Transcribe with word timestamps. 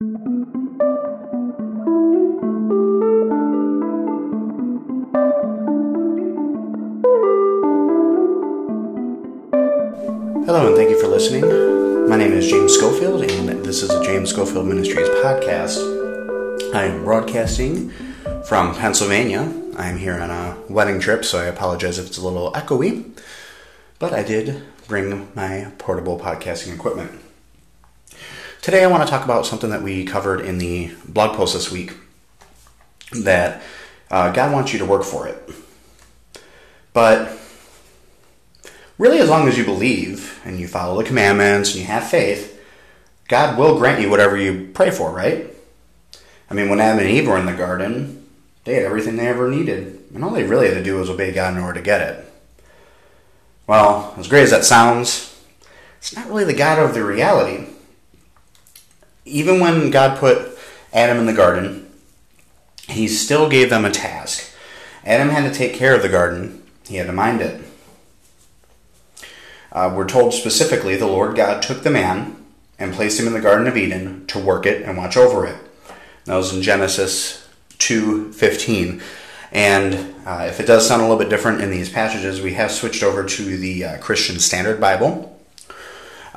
Hello, 0.00 0.08
and 10.68 10.74
thank 10.74 10.88
you 10.88 10.98
for 10.98 11.06
listening. 11.06 12.08
My 12.08 12.16
name 12.16 12.32
is 12.32 12.48
James 12.48 12.72
Schofield, 12.72 13.24
and 13.24 13.62
this 13.62 13.82
is 13.82 13.90
the 13.90 14.02
James 14.02 14.30
Schofield 14.30 14.66
Ministries 14.66 15.10
podcast. 15.22 15.76
I 16.74 16.84
am 16.84 17.04
broadcasting 17.04 17.90
from 18.46 18.74
Pennsylvania. 18.74 19.52
I'm 19.76 19.98
here 19.98 20.18
on 20.18 20.30
a 20.30 20.56
wedding 20.70 20.98
trip, 21.00 21.26
so 21.26 21.40
I 21.40 21.44
apologize 21.44 21.98
if 21.98 22.06
it's 22.06 22.16
a 22.16 22.26
little 22.26 22.52
echoey, 22.52 23.04
but 23.98 24.14
I 24.14 24.22
did 24.22 24.62
bring 24.88 25.28
my 25.34 25.72
portable 25.76 26.18
podcasting 26.18 26.74
equipment. 26.74 27.20
Today, 28.62 28.84
I 28.84 28.88
want 28.88 29.02
to 29.02 29.08
talk 29.08 29.24
about 29.24 29.46
something 29.46 29.70
that 29.70 29.80
we 29.80 30.04
covered 30.04 30.42
in 30.42 30.58
the 30.58 30.92
blog 31.08 31.34
post 31.34 31.54
this 31.54 31.72
week 31.72 31.94
that 33.10 33.62
uh, 34.10 34.30
God 34.32 34.52
wants 34.52 34.74
you 34.74 34.78
to 34.80 34.84
work 34.84 35.02
for 35.02 35.26
it. 35.26 35.50
But 36.92 37.38
really, 38.98 39.18
as 39.18 39.30
long 39.30 39.48
as 39.48 39.56
you 39.56 39.64
believe 39.64 40.42
and 40.44 40.60
you 40.60 40.68
follow 40.68 41.00
the 41.00 41.08
commandments 41.08 41.70
and 41.70 41.80
you 41.80 41.86
have 41.86 42.06
faith, 42.10 42.62
God 43.28 43.56
will 43.56 43.78
grant 43.78 44.02
you 44.02 44.10
whatever 44.10 44.36
you 44.36 44.68
pray 44.74 44.90
for, 44.90 45.10
right? 45.10 45.46
I 46.50 46.54
mean, 46.54 46.68
when 46.68 46.80
Adam 46.80 46.98
and 46.98 47.08
Eve 47.08 47.28
were 47.28 47.38
in 47.38 47.46
the 47.46 47.54
garden, 47.54 48.28
they 48.64 48.74
had 48.74 48.84
everything 48.84 49.16
they 49.16 49.28
ever 49.28 49.48
needed, 49.48 50.04
and 50.14 50.22
all 50.22 50.32
they 50.32 50.44
really 50.44 50.68
had 50.68 50.74
to 50.74 50.84
do 50.84 50.96
was 50.96 51.08
obey 51.08 51.32
God 51.32 51.56
in 51.56 51.62
order 51.62 51.80
to 51.80 51.84
get 51.84 52.02
it. 52.02 52.30
Well, 53.66 54.14
as 54.18 54.28
great 54.28 54.42
as 54.42 54.50
that 54.50 54.66
sounds, 54.66 55.42
it's 55.96 56.14
not 56.14 56.26
really 56.26 56.44
the 56.44 56.52
God 56.52 56.78
of 56.78 56.92
the 56.92 57.02
reality. 57.02 57.64
Even 59.30 59.60
when 59.60 59.90
God 59.90 60.18
put 60.18 60.58
Adam 60.92 61.18
in 61.18 61.26
the 61.26 61.32
garden, 61.32 61.90
he 62.88 63.08
still 63.08 63.48
gave 63.48 63.70
them 63.70 63.84
a 63.84 63.90
task. 63.90 64.52
Adam 65.04 65.28
had 65.28 65.50
to 65.50 65.56
take 65.56 65.74
care 65.74 65.94
of 65.94 66.02
the 66.02 66.08
garden, 66.08 66.62
he 66.86 66.96
had 66.96 67.06
to 67.06 67.12
mind 67.12 67.40
it. 67.40 67.62
Uh, 69.72 69.92
we're 69.94 70.08
told 70.08 70.34
specifically 70.34 70.96
the 70.96 71.06
Lord 71.06 71.36
God 71.36 71.62
took 71.62 71.82
the 71.82 71.90
man 71.90 72.36
and 72.78 72.92
placed 72.92 73.20
him 73.20 73.26
in 73.26 73.32
the 73.32 73.40
Garden 73.40 73.68
of 73.68 73.76
Eden 73.76 74.26
to 74.26 74.38
work 74.38 74.66
it 74.66 74.82
and 74.82 74.98
watch 74.98 75.16
over 75.16 75.46
it. 75.46 75.56
That 76.24 76.36
was 76.36 76.52
in 76.52 76.62
Genesis 76.62 77.46
2:15. 77.78 79.00
And 79.52 80.14
uh, 80.26 80.46
if 80.48 80.60
it 80.60 80.66
does 80.66 80.86
sound 80.86 81.02
a 81.02 81.04
little 81.04 81.18
bit 81.18 81.28
different 81.28 81.60
in 81.60 81.70
these 81.70 81.90
passages, 81.90 82.40
we 82.40 82.54
have 82.54 82.70
switched 82.70 83.02
over 83.02 83.24
to 83.24 83.56
the 83.56 83.84
uh, 83.84 83.98
Christian 83.98 84.38
Standard 84.38 84.80
Bible, 84.80 85.39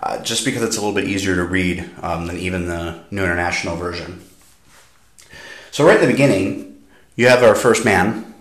uh, 0.04 0.22
just 0.22 0.44
because 0.44 0.62
it's 0.62 0.76
a 0.78 0.82
little 0.82 0.94
bit 0.94 1.08
easier 1.08 1.36
to 1.36 1.44
read 1.44 1.90
um, 2.02 2.28
than 2.28 2.38
even 2.38 2.68
the 2.68 3.00
New 3.10 3.24
International 3.24 3.78
Version. 3.78 4.22
So 5.72 5.86
right 5.86 5.96
at 5.96 6.02
the 6.02 6.12
beginning, 6.12 6.84
you 7.16 7.30
have 7.30 7.42
our 7.42 7.56
first 7.56 7.86
man, 7.86 8.34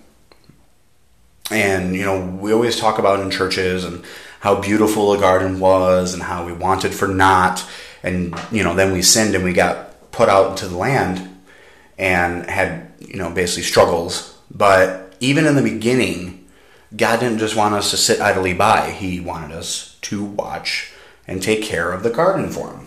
and 1.50 1.94
you 1.94 2.05
know 2.05 2.20
we 2.20 2.52
always 2.52 2.78
talk 2.78 2.98
about 2.98 3.20
in 3.20 3.30
churches 3.30 3.84
and 3.84 4.05
how 4.42 4.60
beautiful 4.60 5.12
the 5.12 5.20
garden 5.20 5.60
was 5.60 6.14
and 6.14 6.22
how 6.24 6.44
we 6.44 6.52
wanted 6.52 6.92
for 6.92 7.06
naught. 7.06 7.64
And, 8.02 8.34
you 8.50 8.64
know, 8.64 8.74
then 8.74 8.92
we 8.92 9.00
sinned 9.00 9.36
and 9.36 9.44
we 9.44 9.52
got 9.52 10.10
put 10.10 10.28
out 10.28 10.50
into 10.50 10.66
the 10.66 10.77
land 10.77 11.40
and 11.96 12.50
had, 12.50 12.92
you 12.98 13.18
know, 13.18 13.30
basically 13.30 13.62
struggles. 13.62 14.36
But 14.50 15.14
even 15.20 15.46
in 15.46 15.55
the 15.55 15.62
beginning, 15.62 16.48
God 16.96 17.20
didn't 17.20 17.38
just 17.38 17.55
want 17.55 17.77
us 17.77 17.92
to 17.92 17.96
sit 17.96 18.20
idly 18.20 18.52
by, 18.52 18.90
He 18.90 19.20
wanted 19.20 19.52
us 19.52 19.96
to 20.02 20.24
watch 20.24 20.91
and 21.26 21.42
take 21.42 21.62
care 21.62 21.92
of 21.92 22.02
the 22.02 22.10
garden 22.10 22.50
for 22.50 22.72
Him. 22.72 22.86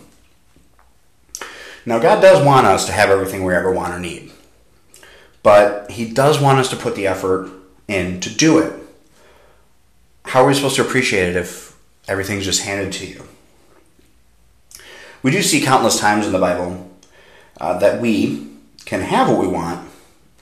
Now, 1.86 2.00
God 2.00 2.22
does 2.22 2.44
want 2.44 2.66
us 2.66 2.86
to 2.86 2.92
have 2.92 3.10
everything 3.10 3.44
we 3.44 3.54
ever 3.54 3.72
want 3.72 3.94
or 3.94 4.00
need, 4.00 4.32
but 5.44 5.92
He 5.92 6.12
does 6.12 6.40
want 6.40 6.60
us 6.60 6.70
to 6.70 6.76
put 6.76 6.96
the 6.96 7.08
effort 7.08 7.50
in 7.88 8.20
to 8.20 8.30
do 8.34 8.58
it 8.60 8.74
how 10.28 10.44
are 10.44 10.48
we 10.48 10.54
supposed 10.54 10.76
to 10.76 10.82
appreciate 10.82 11.30
it 11.30 11.36
if 11.36 11.78
everything's 12.08 12.46
just 12.46 12.64
handed 12.64 12.92
to 12.94 13.06
you? 13.06 13.24
We 15.24 15.32
do 15.32 15.42
see 15.42 15.62
countless 15.62 16.00
times 16.00 16.26
in 16.26 16.32
the 16.32 16.40
Bible 16.40 16.92
uh, 17.60 17.80
that 17.80 18.02
we 18.02 18.48
can 18.86 19.02
have 19.02 19.30
what 19.30 19.40
we 19.40 19.48
want, 19.48 19.90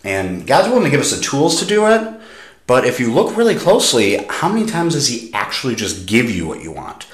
and 0.04 0.46
God's 0.48 0.68
willing 0.68 0.84
to 0.86 0.90
give 0.90 1.00
us 1.00 1.16
the 1.16 1.22
tools 1.22 1.60
to 1.60 1.66
do 1.66 1.86
it. 1.88 2.22
But 2.66 2.86
if 2.86 3.00
you 3.00 3.14
look 3.14 3.36
really 3.36 3.56
closely, 3.56 4.18
how 4.30 4.50
many 4.50 4.66
times 4.66 4.94
does 4.94 5.08
He 5.08 5.34
actually 5.34 5.76
just 5.76 6.06
give 6.06 6.30
you 6.30 6.48
what 6.48 6.64
you 6.64 6.72
want? 6.72 7.06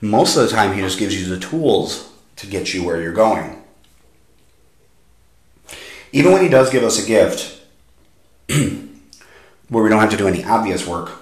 Most 0.00 0.36
of 0.36 0.42
the 0.44 0.54
time, 0.54 0.74
He 0.74 0.80
just 0.80 0.98
gives 0.98 1.20
you 1.20 1.26
the 1.26 1.40
tools 1.40 2.12
to 2.36 2.46
get 2.46 2.74
you 2.74 2.84
where 2.84 3.00
you're 3.00 3.12
going. 3.12 3.62
Even 6.12 6.32
when 6.32 6.42
He 6.42 6.48
does 6.48 6.70
give 6.70 6.82
us 6.82 7.02
a 7.02 7.06
gift 7.06 7.60
where 8.48 9.82
we 9.82 9.88
don't 9.88 10.00
have 10.00 10.10
to 10.10 10.16
do 10.16 10.28
any 10.28 10.44
obvious 10.44 10.86
work, 10.86 11.12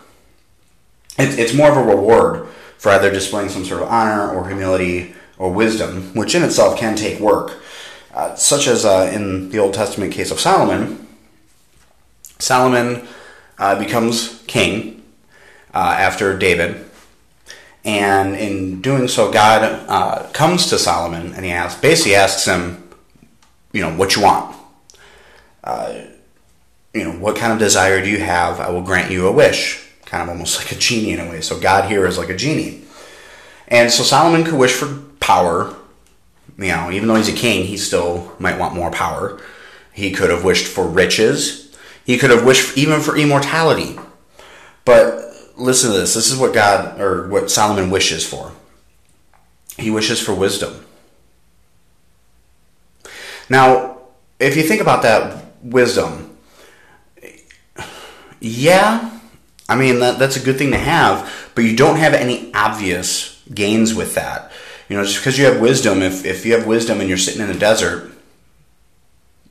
it's 1.16 1.54
more 1.54 1.70
of 1.70 1.76
a 1.76 1.82
reward 1.82 2.48
for 2.78 2.90
either 2.90 3.10
displaying 3.10 3.48
some 3.48 3.64
sort 3.64 3.82
of 3.82 3.88
honor 3.88 4.30
or 4.30 4.48
humility 4.48 5.14
or 5.38 5.52
wisdom, 5.52 6.14
which 6.14 6.34
in 6.34 6.42
itself 6.42 6.78
can 6.78 6.96
take 6.96 7.20
work. 7.20 7.60
Uh, 8.12 8.34
such 8.36 8.68
as 8.68 8.84
uh, 8.84 9.10
in 9.12 9.50
the 9.50 9.58
Old 9.58 9.74
Testament 9.74 10.12
case 10.12 10.30
of 10.30 10.38
Solomon, 10.38 11.04
Solomon 12.38 13.06
uh, 13.58 13.76
becomes 13.78 14.42
king 14.46 15.02
uh, 15.72 15.96
after 15.98 16.36
David, 16.38 16.83
and 17.84 18.34
in 18.36 18.80
doing 18.80 19.08
so, 19.08 19.30
God 19.30 19.62
uh, 19.88 20.28
comes 20.32 20.66
to 20.70 20.78
Solomon 20.78 21.34
and 21.34 21.44
he 21.44 21.50
asks, 21.50 21.80
basically 21.80 22.14
asks 22.14 22.46
him, 22.46 22.88
you 23.72 23.80
know, 23.82 23.94
what 23.94 24.16
you 24.16 24.22
want. 24.22 24.56
Uh, 25.62 26.04
you 26.94 27.04
know, 27.04 27.12
what 27.12 27.36
kind 27.36 27.52
of 27.52 27.58
desire 27.58 28.02
do 28.02 28.08
you 28.08 28.20
have? 28.20 28.60
I 28.60 28.70
will 28.70 28.82
grant 28.82 29.10
you 29.10 29.26
a 29.26 29.32
wish 29.32 29.84
kind 30.14 30.22
of 30.22 30.28
almost 30.28 30.58
like 30.62 30.72
a 30.72 30.76
genie 30.78 31.12
in 31.12 31.20
a 31.20 31.28
way. 31.28 31.40
So 31.40 31.58
God 31.58 31.90
here 31.90 32.06
is 32.06 32.18
like 32.18 32.30
a 32.30 32.36
genie. 32.36 32.82
And 33.68 33.90
so 33.90 34.02
Solomon 34.02 34.44
could 34.44 34.54
wish 34.54 34.72
for 34.72 35.02
power. 35.20 35.74
You 36.58 36.68
know, 36.68 36.90
even 36.90 37.08
though 37.08 37.16
he's 37.16 37.28
a 37.28 37.32
king, 37.32 37.64
he 37.64 37.76
still 37.76 38.32
might 38.38 38.58
want 38.58 38.74
more 38.74 38.90
power. 38.90 39.40
He 39.92 40.12
could 40.12 40.30
have 40.30 40.44
wished 40.44 40.66
for 40.66 40.86
riches. 40.86 41.74
He 42.04 42.18
could 42.18 42.30
have 42.30 42.44
wished 42.44 42.76
even 42.76 43.00
for 43.00 43.16
immortality. 43.16 43.98
But 44.84 45.23
listen 45.56 45.92
to 45.92 45.98
this. 45.98 46.14
This 46.14 46.30
is 46.30 46.38
what 46.38 46.54
God 46.54 47.00
or 47.00 47.28
what 47.28 47.50
Solomon 47.50 47.90
wishes 47.90 48.26
for. 48.26 48.52
He 49.76 49.90
wishes 49.90 50.20
for 50.20 50.34
wisdom. 50.34 50.84
Now, 53.48 53.98
if 54.38 54.56
you 54.56 54.62
think 54.62 54.80
about 54.80 55.02
that 55.02 55.44
wisdom, 55.62 56.36
yeah, 58.40 59.18
I 59.68 59.76
mean, 59.76 60.00
that, 60.00 60.18
that's 60.18 60.36
a 60.36 60.44
good 60.44 60.58
thing 60.58 60.70
to 60.72 60.78
have, 60.78 61.50
but 61.54 61.64
you 61.64 61.76
don't 61.76 61.96
have 61.96 62.14
any 62.14 62.52
obvious 62.54 63.42
gains 63.52 63.94
with 63.94 64.14
that. 64.14 64.52
You 64.88 64.96
know, 64.96 65.04
just 65.04 65.18
because 65.18 65.38
you 65.38 65.46
have 65.46 65.60
wisdom, 65.60 66.02
if, 66.02 66.24
if 66.24 66.44
you 66.44 66.52
have 66.54 66.66
wisdom 66.66 67.00
and 67.00 67.08
you're 67.08 67.18
sitting 67.18 67.40
in 67.40 67.48
the 67.48 67.58
desert 67.58 68.12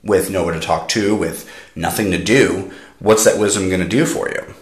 with 0.03 0.29
nowhere 0.29 0.53
to 0.53 0.59
talk 0.59 0.89
to, 0.89 1.15
with 1.15 1.49
nothing 1.75 2.11
to 2.11 2.23
do, 2.23 2.71
what's 2.99 3.23
that 3.25 3.39
wisdom 3.39 3.69
going 3.69 3.81
to 3.81 3.87
do 3.87 4.05
for 4.05 4.29
you? 4.29 4.53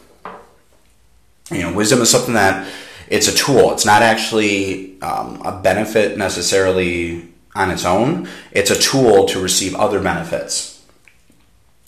You 1.51 1.63
know, 1.63 1.73
wisdom 1.73 2.01
is 2.01 2.09
something 2.09 2.33
that 2.35 2.67
it's 3.07 3.27
a 3.27 3.35
tool. 3.35 3.73
It's 3.73 3.85
not 3.85 4.01
actually 4.01 4.99
um, 5.01 5.41
a 5.41 5.59
benefit 5.61 6.17
necessarily 6.17 7.29
on 7.53 7.69
its 7.69 7.85
own. 7.85 8.29
It's 8.51 8.71
a 8.71 8.79
tool 8.79 9.25
to 9.27 9.39
receive 9.41 9.75
other 9.75 9.99
benefits. 10.01 10.83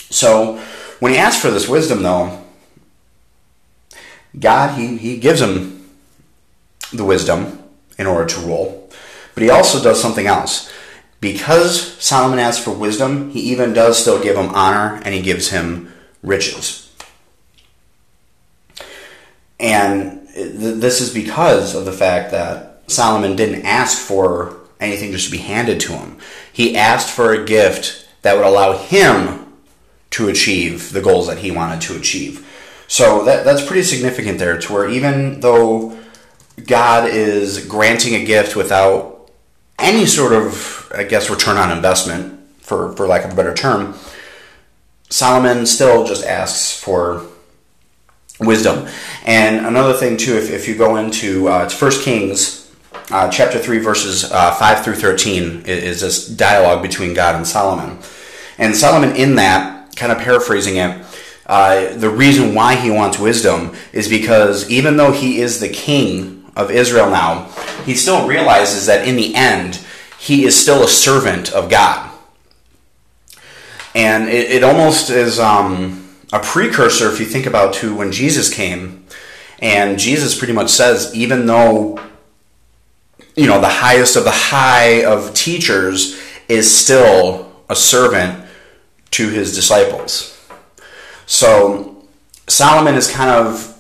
So 0.10 0.58
when 1.00 1.14
he 1.14 1.18
asks 1.18 1.42
for 1.42 1.50
this 1.50 1.68
wisdom, 1.68 2.04
though, 2.04 2.44
God, 4.38 4.78
he, 4.78 4.98
he 4.98 5.18
gives 5.18 5.42
him 5.42 5.90
the 6.92 7.06
wisdom 7.06 7.64
in 7.98 8.06
order 8.06 8.26
to 8.26 8.40
rule, 8.42 8.90
but 9.34 9.44
he 9.44 9.50
also 9.50 9.82
does 9.82 10.02
something 10.02 10.28
else. 10.28 10.72
Because 11.22 11.94
Solomon 12.04 12.40
asks 12.40 12.62
for 12.62 12.72
wisdom, 12.72 13.30
he 13.30 13.40
even 13.52 13.72
does 13.72 13.98
still 13.98 14.22
give 14.22 14.36
him 14.36 14.50
honor 14.50 15.02
and 15.06 15.14
he 15.14 15.22
gives 15.22 15.50
him 15.50 15.94
riches. 16.22 16.83
And 19.64 20.28
this 20.28 21.00
is 21.00 21.14
because 21.14 21.74
of 21.74 21.86
the 21.86 21.94
fact 21.94 22.32
that 22.32 22.84
Solomon 22.88 23.38
didn't 23.38 23.66
ask 23.66 23.98
for 23.98 24.60
anything 24.82 25.14
just 25.14 25.28
to 25.28 25.32
be 25.32 25.38
handed 25.38 25.80
to 25.80 25.94
him. 25.94 26.18
He 26.52 26.76
asked 26.76 27.10
for 27.10 27.34
a 27.34 27.46
gift 27.46 28.08
that 28.24 28.36
would 28.36 28.46
allow 28.46 28.78
him 28.78 29.54
to 30.12 30.28
achieve 30.28 30.92
the 30.92 31.02
goals 31.02 31.28
that 31.28 31.38
he 31.38 31.50
wanted 31.50 31.80
to 31.82 31.96
achieve. 31.96 32.46
So 32.88 33.24
that, 33.24 33.46
that's 33.46 33.66
pretty 33.66 33.84
significant 33.84 34.38
there, 34.38 34.60
to 34.60 34.74
where 34.74 34.90
even 34.90 35.40
though 35.40 35.98
God 36.68 37.10
is 37.10 37.66
granting 37.66 38.16
a 38.16 38.26
gift 38.26 38.58
without 38.58 39.32
any 39.80 40.06
sort 40.06 40.34
of, 40.34 40.92
I 40.94 41.06
guess, 41.06 41.30
return 41.30 41.56
on 41.56 41.72
investment, 41.72 42.42
for, 42.60 42.94
for 42.98 43.08
lack 43.08 43.24
of 43.24 43.32
a 43.32 43.36
better 43.36 43.54
term, 43.54 43.96
Solomon 45.10 45.66
still 45.66 46.06
just 46.06 46.26
asks 46.26 46.78
for 46.78 47.26
wisdom. 48.46 48.88
And 49.26 49.66
another 49.66 49.94
thing, 49.94 50.18
too, 50.18 50.36
if, 50.36 50.50
if 50.52 50.68
you 50.68 50.76
go 50.76 50.98
into 50.98 51.48
uh, 51.50 51.64
it's 51.64 51.74
First 51.74 52.04
Kings 52.04 52.72
uh, 53.12 53.30
chapter 53.30 53.60
3, 53.60 53.80
verses 53.80 54.32
uh, 54.32 54.54
5 54.56 54.84
through 54.84 54.96
13, 54.96 55.64
is 55.66 56.02
this 56.02 56.28
dialogue 56.28 56.82
between 56.82 57.14
God 57.14 57.36
and 57.36 57.46
Solomon. 57.46 58.00
And 58.58 58.76
Solomon, 58.76 59.16
in 59.16 59.36
that, 59.36 59.96
kind 59.96 60.12
of 60.12 60.20
paraphrasing 60.20 60.78
it, 60.78 61.06
uh, 61.46 61.96
the 61.98 62.10
reason 62.10 62.56
why 62.56 62.76
he 62.76 62.90
wants 62.90 63.20
wisdom 63.20 63.76
is 63.92 64.08
because 64.08 64.70
even 64.70 64.98
though 64.98 65.12
he 65.12 65.42
is 65.42 65.60
the 65.60 65.70
king 65.70 66.46
of 66.56 66.72
Israel 66.72 67.10
now, 67.10 67.50
he 67.86 67.96
still 67.96 68.28
realizes 68.28 68.86
that 68.86 69.08
in 69.08 69.16
the 69.16 69.36
end, 69.36 69.82
he 70.18 70.46
is 70.46 70.60
still 70.60 70.84
a 70.84 70.88
servant 70.88 71.52
of 71.52 71.70
God. 71.70 72.10
And 73.94 74.30
it, 74.30 74.52
it 74.52 74.64
almost 74.64 75.10
is 75.10 75.40
um, 75.40 76.03
a 76.34 76.40
precursor, 76.40 77.10
if 77.10 77.20
you 77.20 77.28
think 77.28 77.46
about, 77.46 77.76
to 77.76 77.96
when 77.96 78.12
Jesus 78.12 78.52
came. 78.52 79.06
And 79.60 80.00
Jesus 80.00 80.38
pretty 80.38 80.52
much 80.52 80.70
says, 80.70 81.14
even 81.14 81.46
though, 81.46 82.02
you 83.36 83.46
know, 83.46 83.62
the 83.62 83.70
highest 83.70 84.16
of 84.16 84.24
the 84.24 84.32
high 84.32 85.06
of 85.06 85.34
teachers 85.36 86.20
is 86.50 86.76
still 86.76 87.54
a 87.70 87.76
servant 87.76 88.46
to 89.12 89.30
his 89.30 89.56
disciples. 89.56 90.30
So 91.28 92.04
Solomon 92.48 92.96
is 92.96 93.10
kind 93.10 93.30
of 93.30 93.80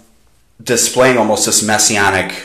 displaying 0.63 1.17
almost 1.17 1.47
this 1.47 1.65
messianic 1.65 2.39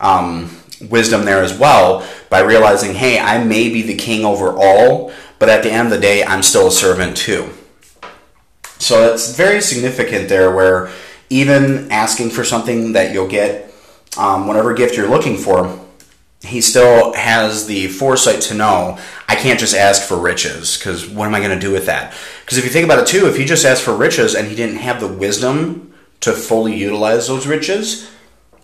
um, 0.00 0.54
wisdom 0.82 1.24
there 1.24 1.42
as 1.42 1.58
well 1.58 2.06
by 2.28 2.40
realizing, 2.40 2.94
hey, 2.94 3.18
I 3.18 3.42
may 3.42 3.70
be 3.70 3.80
the 3.80 3.96
king 3.96 4.24
over 4.24 4.52
all, 4.52 5.12
but 5.38 5.48
at 5.48 5.62
the 5.62 5.72
end 5.72 5.86
of 5.86 5.92
the 5.92 5.98
day, 5.98 6.22
I'm 6.24 6.42
still 6.42 6.68
a 6.68 6.70
servant 6.70 7.16
too. 7.16 7.50
So 8.80 9.12
it's 9.12 9.36
very 9.36 9.60
significant 9.60 10.28
there 10.30 10.54
where 10.54 10.90
even 11.28 11.92
asking 11.92 12.30
for 12.30 12.44
something 12.44 12.92
that 12.94 13.12
you'll 13.12 13.28
get, 13.28 13.72
um, 14.16 14.46
whatever 14.46 14.72
gift 14.72 14.96
you're 14.96 15.08
looking 15.08 15.36
for, 15.36 15.78
he 16.42 16.62
still 16.62 17.12
has 17.12 17.66
the 17.66 17.88
foresight 17.88 18.40
to 18.40 18.54
know 18.54 18.98
I 19.28 19.36
can't 19.36 19.60
just 19.60 19.76
ask 19.76 20.08
for 20.08 20.16
riches 20.16 20.78
because 20.78 21.06
what 21.06 21.26
am 21.26 21.34
I 21.34 21.40
going 21.40 21.50
to 21.50 21.60
do 21.60 21.70
with 21.70 21.86
that? 21.86 22.14
Because 22.40 22.56
if 22.56 22.64
you 22.64 22.70
think 22.70 22.86
about 22.86 22.98
it 22.98 23.06
too, 23.06 23.26
if 23.26 23.36
he 23.36 23.44
just 23.44 23.66
asked 23.66 23.82
for 23.82 23.94
riches 23.94 24.34
and 24.34 24.48
he 24.48 24.56
didn't 24.56 24.78
have 24.78 24.98
the 24.98 25.06
wisdom 25.06 25.92
to 26.20 26.32
fully 26.32 26.74
utilize 26.74 27.28
those 27.28 27.46
riches, 27.46 28.10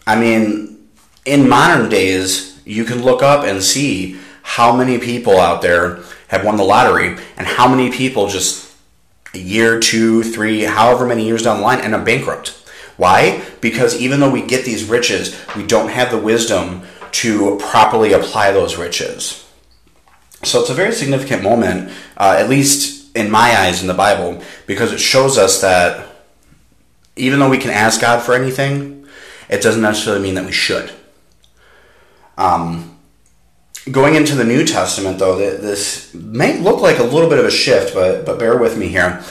I 0.07 0.19
mean, 0.19 0.89
in 1.27 1.47
modern 1.47 1.91
days, 1.91 2.59
you 2.65 2.85
can 2.85 3.03
look 3.03 3.23
up 3.23 3.45
and 3.45 3.62
see 3.62 4.19
how 4.43 4.75
many 4.75 4.99
people 4.99 5.39
out 5.39 5.61
there 5.61 6.01
have 6.29 6.45
won 6.45 6.57
the 6.57 6.65
lottery 6.65 7.19
and 7.37 7.47
how 7.47 7.69
many 7.69 7.93
people 7.93 8.29
just 8.29 8.66
a 9.37 9.38
year, 9.38 9.79
two, 9.79 10.23
three, 10.23 10.62
however 10.62 11.06
many 11.06 11.25
years 11.25 11.43
down 11.43 11.59
the 11.59 11.62
line 11.62 11.81
end 11.81 11.94
up 11.94 12.05
bankrupt. 12.05 12.50
Why? 12.97 13.44
Because 13.61 14.00
even 14.00 14.21
though 14.21 14.31
we 14.31 14.43
get 14.43 14.65
these 14.65 14.85
riches, 14.85 15.38
we 15.55 15.67
don't 15.67 15.91
have 15.91 16.11
the 16.11 16.19
wisdom 16.19 16.83
to 17.12 17.59
properly 17.59 18.12
apply 18.12 18.53
those 18.53 18.77
riches. 18.77 19.47
So 20.43 20.61
it's 20.61 20.71
a 20.71 20.75
very 20.75 20.93
significant 20.93 21.43
moment, 21.43 21.93
uh, 22.17 22.37
at 22.38 22.49
least 22.49 23.15
in 23.17 23.31
my 23.31 23.56
eyes 23.59 23.83
in 23.83 23.88
the 23.88 23.94
Bible, 23.94 24.43
because 24.67 24.93
it 24.93 25.00
shows 25.00 25.38
us 25.38 25.61
that 25.61 26.06
even 27.17 27.38
though 27.38 27.50
we 27.50 27.59
can 27.59 27.71
ask 27.71 28.00
God 28.00 28.23
for 28.23 28.35
anything, 28.35 29.06
it 29.49 29.62
doesn't 29.62 29.83
necessarily 29.83 30.23
mean 30.23 30.35
that 30.35 30.44
we 30.44 30.53
should. 30.53 30.91
Um, 32.38 32.96
going 33.91 34.15
into 34.15 34.35
the 34.35 34.44
New 34.44 34.65
Testament, 34.65 35.19
though, 35.19 35.37
this 35.37 36.12
may 36.15 36.59
look 36.59 36.81
like 36.81 36.99
a 36.99 37.05
little 37.05 37.29
bit 37.29 37.38
of 37.38 37.44
a 37.44 37.50
shift, 37.50 37.94
but 37.94 38.25
but 38.25 38.38
bear 38.38 38.59
with 38.59 38.77
me 38.77 38.88
here. 38.88 39.23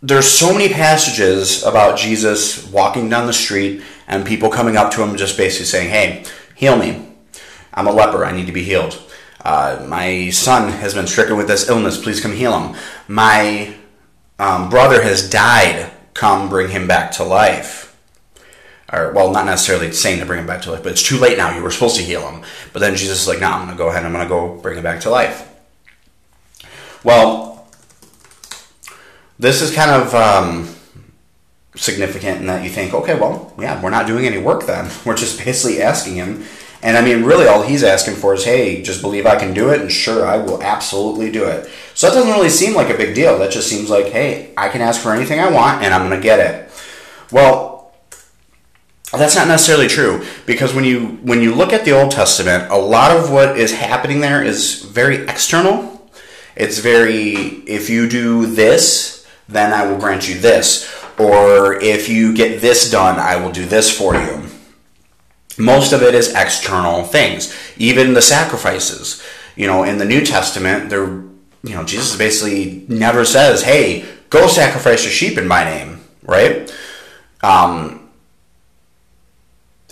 There's 0.00 0.26
so 0.26 0.52
many 0.52 0.68
passages 0.68 1.62
about 1.64 1.96
Jesus 1.96 2.66
walking 2.68 3.08
down 3.08 3.26
the 3.26 3.32
street 3.32 3.82
and 4.08 4.26
people 4.26 4.50
coming 4.50 4.76
up 4.76 4.92
to 4.92 5.02
him 5.02 5.16
just 5.16 5.36
basically 5.36 5.66
saying, 5.66 5.90
"Hey, 5.90 6.24
heal 6.56 6.76
me. 6.76 7.08
I'm 7.72 7.86
a 7.86 7.92
leper. 7.92 8.24
I 8.24 8.32
need 8.32 8.46
to 8.46 8.52
be 8.52 8.64
healed. 8.64 9.00
Uh, 9.44 9.84
my 9.88 10.30
son 10.30 10.72
has 10.72 10.94
been 10.94 11.06
stricken 11.06 11.36
with 11.36 11.48
this 11.48 11.68
illness. 11.68 12.02
Please 12.02 12.20
come 12.20 12.32
heal 12.32 12.58
him. 12.58 12.76
My 13.08 13.74
um, 14.38 14.68
brother 14.68 15.02
has 15.02 15.28
died. 15.28 15.90
Come 16.14 16.48
bring 16.48 16.70
him 16.70 16.86
back 16.86 17.12
to 17.12 17.24
life." 17.24 17.91
Or 18.92 19.12
well, 19.12 19.32
not 19.32 19.46
necessarily 19.46 19.90
saying 19.92 20.20
to 20.20 20.26
bring 20.26 20.40
him 20.40 20.46
back 20.46 20.62
to 20.62 20.70
life, 20.70 20.82
but 20.82 20.92
it's 20.92 21.02
too 21.02 21.18
late 21.18 21.38
now. 21.38 21.54
You 21.56 21.62
were 21.62 21.70
supposed 21.70 21.96
to 21.96 22.02
heal 22.02 22.28
him. 22.28 22.42
But 22.72 22.80
then 22.80 22.94
Jesus 22.94 23.22
is 23.22 23.28
like, 23.28 23.40
no, 23.40 23.46
I'm 23.46 23.64
going 23.64 23.70
to 23.70 23.76
go 23.76 23.88
ahead. 23.88 24.04
I'm 24.04 24.12
going 24.12 24.24
to 24.24 24.28
go 24.28 24.58
bring 24.60 24.76
him 24.76 24.82
back 24.82 25.00
to 25.02 25.10
life. 25.10 25.48
Well, 27.02 27.66
this 29.38 29.62
is 29.62 29.74
kind 29.74 29.90
of 29.90 30.14
um, 30.14 30.74
significant 31.74 32.40
in 32.40 32.46
that 32.46 32.62
you 32.62 32.70
think, 32.70 32.92
okay, 32.92 33.18
well, 33.18 33.52
yeah, 33.58 33.82
we're 33.82 33.90
not 33.90 34.06
doing 34.06 34.26
any 34.26 34.38
work 34.38 34.66
then. 34.66 34.90
We're 35.06 35.16
just 35.16 35.42
basically 35.42 35.82
asking 35.82 36.16
him. 36.16 36.44
And 36.84 36.96
I 36.96 37.02
mean, 37.02 37.24
really, 37.24 37.46
all 37.46 37.62
he's 37.62 37.84
asking 37.84 38.16
for 38.16 38.34
is, 38.34 38.44
hey, 38.44 38.82
just 38.82 39.02
believe 39.02 39.24
I 39.24 39.36
can 39.36 39.54
do 39.54 39.70
it, 39.70 39.80
and 39.80 39.90
sure, 39.90 40.26
I 40.26 40.36
will 40.36 40.60
absolutely 40.62 41.30
do 41.30 41.44
it. 41.44 41.70
So 41.94 42.08
that 42.08 42.16
doesn't 42.16 42.32
really 42.32 42.48
seem 42.48 42.74
like 42.74 42.90
a 42.90 42.96
big 42.96 43.14
deal. 43.14 43.38
That 43.38 43.52
just 43.52 43.68
seems 43.68 43.88
like, 43.88 44.06
hey, 44.06 44.52
I 44.56 44.68
can 44.68 44.80
ask 44.80 45.00
for 45.00 45.12
anything 45.12 45.38
I 45.38 45.48
want, 45.48 45.84
and 45.84 45.94
I'm 45.94 46.08
going 46.08 46.20
to 46.20 46.22
get 46.22 46.40
it. 46.40 46.72
Well, 47.30 47.71
that's 49.18 49.36
not 49.36 49.48
necessarily 49.48 49.88
true 49.88 50.24
because 50.46 50.74
when 50.74 50.84
you 50.84 51.18
when 51.22 51.42
you 51.42 51.54
look 51.54 51.72
at 51.72 51.84
the 51.84 51.92
Old 51.92 52.12
Testament, 52.12 52.70
a 52.70 52.76
lot 52.76 53.14
of 53.14 53.30
what 53.30 53.58
is 53.58 53.72
happening 53.72 54.20
there 54.20 54.42
is 54.42 54.82
very 54.82 55.26
external. 55.26 56.10
It's 56.56 56.78
very 56.78 57.32
if 57.66 57.90
you 57.90 58.08
do 58.08 58.46
this, 58.46 59.26
then 59.48 59.72
I 59.72 59.86
will 59.86 59.98
grant 59.98 60.28
you 60.28 60.38
this, 60.38 60.90
or 61.18 61.74
if 61.74 62.08
you 62.08 62.34
get 62.34 62.60
this 62.60 62.90
done, 62.90 63.18
I 63.18 63.36
will 63.36 63.52
do 63.52 63.66
this 63.66 63.96
for 63.96 64.14
you. 64.14 64.46
Most 65.58 65.92
of 65.92 66.02
it 66.02 66.14
is 66.14 66.34
external 66.34 67.04
things. 67.04 67.54
Even 67.76 68.14
the 68.14 68.22
sacrifices, 68.22 69.22
you 69.56 69.66
know, 69.66 69.82
in 69.82 69.98
the 69.98 70.06
New 70.06 70.24
Testament, 70.24 70.88
there 70.88 71.22
you 71.64 71.74
know, 71.74 71.84
Jesus 71.84 72.16
basically 72.16 72.84
never 72.88 73.24
says, 73.24 73.62
"Hey, 73.62 74.04
go 74.30 74.48
sacrifice 74.48 75.06
a 75.06 75.10
sheep 75.10 75.38
in 75.38 75.46
my 75.46 75.64
name," 75.64 76.00
right? 76.24 76.72
Um, 77.42 78.01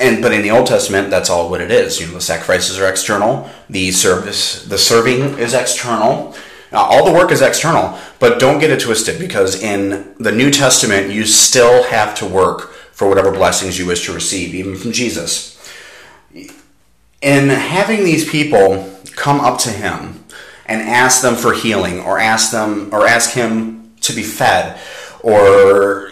and 0.00 0.22
but 0.22 0.32
in 0.32 0.42
the 0.42 0.50
Old 0.50 0.66
Testament, 0.66 1.10
that's 1.10 1.28
all 1.28 1.50
what 1.50 1.60
it 1.60 1.70
is. 1.70 2.00
You 2.00 2.06
know, 2.06 2.14
the 2.14 2.20
sacrifices 2.20 2.78
are 2.80 2.88
external. 2.88 3.50
The 3.68 3.92
service, 3.92 4.64
the 4.64 4.78
serving 4.78 5.38
is 5.38 5.52
external. 5.52 6.34
Uh, 6.72 6.78
all 6.78 7.04
the 7.04 7.12
work 7.12 7.30
is 7.30 7.42
external, 7.42 7.98
but 8.18 8.38
don't 8.38 8.60
get 8.60 8.70
it 8.70 8.80
twisted 8.80 9.18
because 9.18 9.60
in 9.60 10.14
the 10.18 10.32
New 10.32 10.50
Testament, 10.50 11.10
you 11.10 11.26
still 11.26 11.82
have 11.84 12.14
to 12.16 12.26
work 12.26 12.72
for 12.92 13.08
whatever 13.08 13.30
blessings 13.32 13.78
you 13.78 13.86
wish 13.86 14.06
to 14.06 14.12
receive, 14.12 14.54
even 14.54 14.76
from 14.76 14.92
Jesus. 14.92 15.56
In 17.20 17.48
having 17.48 18.04
these 18.04 18.28
people 18.28 18.98
come 19.16 19.40
up 19.40 19.58
to 19.60 19.70
him 19.70 20.24
and 20.66 20.80
ask 20.80 21.20
them 21.20 21.34
for 21.34 21.52
healing, 21.52 22.00
or 22.00 22.18
ask 22.18 22.52
them, 22.52 22.88
or 22.92 23.06
ask 23.06 23.32
him 23.32 23.92
to 24.02 24.12
be 24.12 24.22
fed, 24.22 24.80
or 25.22 26.10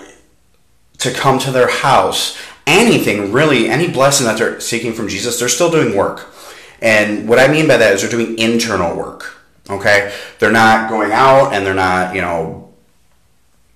to 0.98 1.12
come 1.12 1.38
to 1.38 1.52
their 1.52 1.70
house 1.70 2.36
anything 2.68 3.32
really, 3.32 3.68
any 3.68 3.88
blessing 3.88 4.26
that 4.26 4.38
they're 4.38 4.60
seeking 4.60 4.92
from 4.92 5.08
Jesus, 5.08 5.38
they're 5.38 5.48
still 5.48 5.70
doing 5.70 5.96
work. 5.96 6.32
And 6.80 7.28
what 7.28 7.38
I 7.38 7.48
mean 7.48 7.66
by 7.66 7.78
that 7.78 7.94
is 7.94 8.02
they're 8.02 8.10
doing 8.10 8.38
internal 8.38 8.96
work. 8.96 9.34
Okay? 9.68 10.12
They're 10.38 10.52
not 10.52 10.88
going 10.90 11.10
out 11.10 11.52
and 11.52 11.66
they're 11.66 11.74
not, 11.74 12.14
you 12.14 12.20
know, 12.20 12.72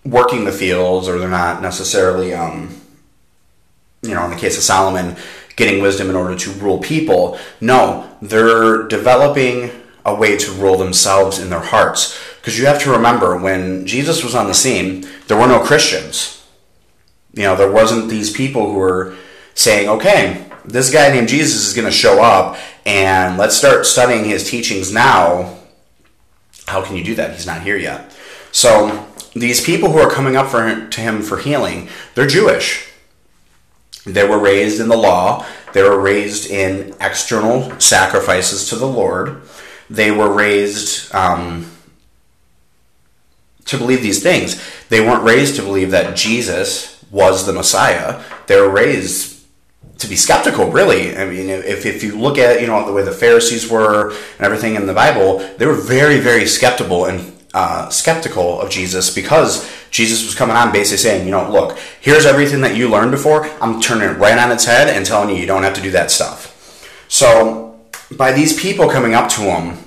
working 0.04 0.44
the 0.44 0.52
fields 0.52 1.08
or 1.08 1.18
they're 1.18 1.28
not 1.28 1.62
necessarily, 1.62 2.34
um, 2.34 2.74
you 4.02 4.14
know, 4.14 4.24
in 4.24 4.30
the 4.30 4.36
case 4.36 4.56
of 4.56 4.62
Solomon, 4.62 5.16
getting 5.56 5.82
wisdom 5.82 6.10
in 6.10 6.16
order 6.16 6.36
to 6.36 6.50
rule 6.52 6.78
people. 6.78 7.38
No, 7.60 8.10
they're 8.20 8.84
developing 8.84 9.70
a 10.04 10.14
way 10.14 10.36
to 10.36 10.52
rule 10.52 10.76
themselves 10.76 11.38
in 11.38 11.50
their 11.50 11.60
hearts. 11.60 12.18
Because 12.40 12.58
you 12.58 12.66
have 12.66 12.82
to 12.82 12.90
remember, 12.90 13.38
when 13.38 13.86
Jesus 13.86 14.24
was 14.24 14.34
on 14.34 14.48
the 14.48 14.54
scene, 14.54 15.06
there 15.28 15.38
were 15.38 15.46
no 15.46 15.60
Christians. 15.60 16.41
You 17.34 17.44
know, 17.44 17.56
there 17.56 17.70
wasn't 17.70 18.10
these 18.10 18.30
people 18.30 18.70
who 18.70 18.78
were 18.78 19.16
saying, 19.54 19.88
okay, 19.88 20.46
this 20.64 20.92
guy 20.92 21.10
named 21.10 21.28
Jesus 21.28 21.66
is 21.66 21.74
going 21.74 21.86
to 21.86 21.92
show 21.92 22.22
up 22.22 22.58
and 22.84 23.38
let's 23.38 23.56
start 23.56 23.86
studying 23.86 24.24
his 24.24 24.48
teachings 24.48 24.92
now. 24.92 25.58
How 26.66 26.82
can 26.82 26.96
you 26.96 27.04
do 27.04 27.14
that? 27.16 27.34
He's 27.34 27.46
not 27.46 27.62
here 27.62 27.76
yet. 27.76 28.16
So 28.52 29.08
these 29.34 29.64
people 29.64 29.90
who 29.90 29.98
are 29.98 30.10
coming 30.10 30.36
up 30.36 30.48
for 30.48 30.66
him, 30.66 30.90
to 30.90 31.00
him 31.00 31.22
for 31.22 31.38
healing, 31.38 31.88
they're 32.14 32.26
Jewish. 32.26 32.88
They 34.04 34.28
were 34.28 34.38
raised 34.38 34.80
in 34.80 34.88
the 34.88 34.96
law. 34.96 35.46
They 35.72 35.82
were 35.82 35.98
raised 35.98 36.50
in 36.50 36.94
external 37.00 37.78
sacrifices 37.80 38.68
to 38.68 38.76
the 38.76 38.86
Lord. 38.86 39.42
They 39.88 40.10
were 40.10 40.30
raised 40.30 41.14
um, 41.14 41.70
to 43.66 43.78
believe 43.78 44.02
these 44.02 44.22
things. 44.22 44.62
They 44.88 45.00
weren't 45.00 45.24
raised 45.24 45.56
to 45.56 45.62
believe 45.62 45.92
that 45.92 46.16
Jesus 46.16 46.91
was 47.12 47.46
the 47.46 47.52
Messiah. 47.52 48.20
They 48.48 48.60
were 48.60 48.70
raised 48.70 49.44
to 49.98 50.08
be 50.08 50.16
skeptical, 50.16 50.70
really. 50.70 51.16
I 51.16 51.24
mean, 51.26 51.48
if, 51.48 51.86
if 51.86 52.02
you 52.02 52.18
look 52.18 52.38
at, 52.38 52.60
you 52.60 52.66
know, 52.66 52.84
the 52.84 52.92
way 52.92 53.04
the 53.04 53.12
Pharisees 53.12 53.70
were 53.70 54.10
and 54.10 54.40
everything 54.40 54.74
in 54.74 54.86
the 54.86 54.94
Bible, 54.94 55.38
they 55.58 55.66
were 55.66 55.74
very, 55.74 56.18
very 56.18 56.46
skeptical 56.46 57.04
and 57.04 57.32
uh, 57.54 57.88
skeptical 57.90 58.60
of 58.60 58.70
Jesus 58.70 59.14
because 59.14 59.70
Jesus 59.90 60.24
was 60.24 60.34
coming 60.34 60.56
on 60.56 60.72
basically 60.72 60.98
saying, 60.98 61.26
you 61.26 61.30
know, 61.30 61.48
look, 61.50 61.78
here's 62.00 62.26
everything 62.26 62.62
that 62.62 62.74
you 62.74 62.88
learned 62.88 63.10
before. 63.12 63.44
I'm 63.60 63.80
turning 63.80 64.08
it 64.08 64.18
right 64.18 64.38
on 64.38 64.50
its 64.50 64.64
head 64.64 64.88
and 64.88 65.06
telling 65.06 65.28
you 65.28 65.36
you 65.36 65.46
don't 65.46 65.62
have 65.62 65.74
to 65.74 65.82
do 65.82 65.90
that 65.92 66.10
stuff. 66.10 66.48
So, 67.08 67.78
by 68.16 68.32
these 68.32 68.58
people 68.58 68.88
coming 68.88 69.14
up 69.14 69.28
to 69.32 69.42
him 69.42 69.78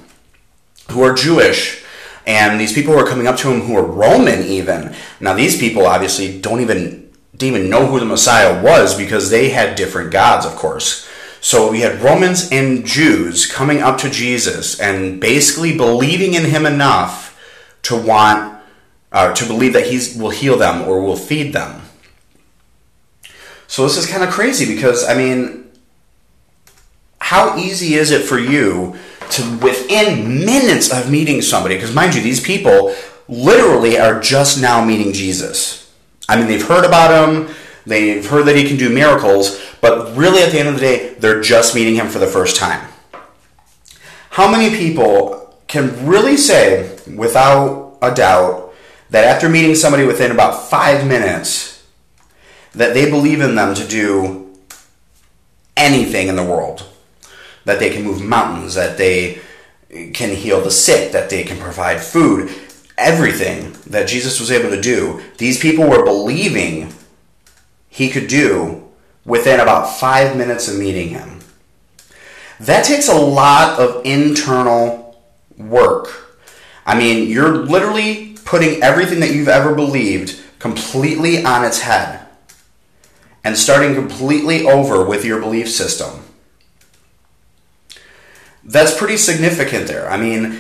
who 0.91 1.01
are 1.03 1.13
Jewish, 1.13 1.83
and 2.27 2.59
these 2.59 2.73
people 2.73 2.93
who 2.93 2.99
are 2.99 3.07
coming 3.07 3.27
up 3.27 3.37
to 3.37 3.51
him 3.51 3.61
who 3.61 3.75
are 3.75 3.85
Roman, 3.85 4.43
even. 4.43 4.95
Now, 5.19 5.33
these 5.33 5.59
people 5.59 5.85
obviously 5.85 6.39
don't 6.39 6.61
even 6.61 7.04
didn't 7.37 7.55
even 7.55 7.69
know 7.69 7.87
who 7.87 7.99
the 7.99 8.05
Messiah 8.05 8.61
was 8.63 8.97
because 8.97 9.29
they 9.29 9.49
had 9.49 9.75
different 9.75 10.11
gods, 10.11 10.45
of 10.45 10.55
course. 10.55 11.07
So 11.41 11.69
we 11.69 11.81
had 11.81 12.01
Romans 12.01 12.49
and 12.51 12.85
Jews 12.85 13.45
coming 13.45 13.81
up 13.81 13.97
to 13.99 14.09
Jesus 14.09 14.79
and 14.79 15.19
basically 15.19 15.77
believing 15.77 16.33
in 16.33 16.45
him 16.45 16.65
enough 16.65 17.39
to 17.83 17.95
want, 17.95 18.59
uh, 19.11 19.33
to 19.33 19.45
believe 19.45 19.73
that 19.73 19.87
he 19.87 20.19
will 20.19 20.31
heal 20.31 20.57
them 20.57 20.87
or 20.87 21.01
will 21.01 21.15
feed 21.15 21.53
them. 21.53 21.81
So 23.67 23.83
this 23.83 23.97
is 23.97 24.07
kind 24.07 24.23
of 24.23 24.29
crazy 24.29 24.73
because, 24.73 25.07
I 25.07 25.15
mean, 25.15 25.69
how 27.19 27.57
easy 27.57 27.95
is 27.95 28.11
it 28.11 28.23
for 28.23 28.39
you 28.39 28.95
to, 29.31 29.57
within 29.57 30.45
minutes 30.45 30.91
of 30.91 31.11
meeting 31.11 31.41
somebody, 31.41 31.75
because 31.75 31.93
mind 31.93 32.15
you, 32.15 32.21
these 32.21 32.41
people 32.41 32.95
literally 33.27 33.99
are 33.99 34.19
just 34.19 34.61
now 34.61 34.83
meeting 34.83 35.13
Jesus. 35.13 35.84
I 36.27 36.37
mean, 36.37 36.47
they've 36.47 36.65
heard 36.65 36.85
about 36.85 37.29
him, 37.29 37.55
they've 37.85 38.25
heard 38.27 38.45
that 38.45 38.55
he 38.55 38.67
can 38.67 38.77
do 38.77 38.89
miracles, 38.89 39.61
but 39.81 40.15
really, 40.15 40.41
at 40.41 40.51
the 40.51 40.59
end 40.59 40.69
of 40.69 40.75
the 40.75 40.81
day, 40.81 41.13
they're 41.19 41.41
just 41.41 41.75
meeting 41.75 41.95
him 41.95 42.07
for 42.07 42.19
the 42.19 42.27
first 42.27 42.55
time. 42.55 42.87
How 44.31 44.49
many 44.49 44.75
people 44.75 45.55
can 45.67 46.05
really 46.05 46.37
say, 46.37 46.97
without 47.15 47.97
a 48.01 48.13
doubt, 48.13 48.73
that 49.11 49.23
after 49.23 49.47
meeting 49.47 49.75
somebody 49.75 50.05
within 50.05 50.31
about 50.31 50.69
five 50.69 51.07
minutes, 51.07 51.85
that 52.73 52.93
they 52.93 53.09
believe 53.09 53.39
in 53.39 53.55
them 53.55 53.75
to 53.75 53.87
do 53.87 54.53
anything 55.77 56.27
in 56.27 56.35
the 56.35 56.43
world? 56.43 56.87
That 57.65 57.79
they 57.79 57.89
can 57.89 58.03
move 58.03 58.21
mountains, 58.21 58.73
that 58.75 58.97
they 58.97 59.39
can 60.13 60.35
heal 60.35 60.61
the 60.61 60.71
sick, 60.71 61.11
that 61.13 61.29
they 61.29 61.43
can 61.43 61.57
provide 61.57 62.01
food, 62.01 62.49
everything 62.97 63.75
that 63.87 64.07
Jesus 64.07 64.39
was 64.39 64.51
able 64.51 64.69
to 64.69 64.81
do, 64.81 65.21
these 65.37 65.59
people 65.59 65.87
were 65.87 66.03
believing 66.03 66.93
he 67.89 68.09
could 68.09 68.27
do 68.27 68.87
within 69.25 69.59
about 69.59 69.97
five 69.99 70.35
minutes 70.37 70.67
of 70.67 70.77
meeting 70.77 71.09
him. 71.09 71.39
That 72.59 72.85
takes 72.85 73.09
a 73.09 73.15
lot 73.15 73.79
of 73.79 74.05
internal 74.05 75.21
work. 75.57 76.39
I 76.85 76.97
mean, 76.97 77.29
you're 77.29 77.57
literally 77.65 78.37
putting 78.45 78.81
everything 78.81 79.19
that 79.21 79.33
you've 79.33 79.47
ever 79.47 79.73
believed 79.73 80.41
completely 80.59 81.43
on 81.43 81.65
its 81.65 81.81
head 81.81 82.25
and 83.43 83.57
starting 83.57 83.93
completely 83.93 84.65
over 84.65 85.05
with 85.05 85.25
your 85.25 85.39
belief 85.39 85.69
system. 85.69 86.21
That's 88.63 88.97
pretty 88.97 89.17
significant 89.17 89.87
there. 89.87 90.09
I 90.09 90.17
mean, 90.17 90.59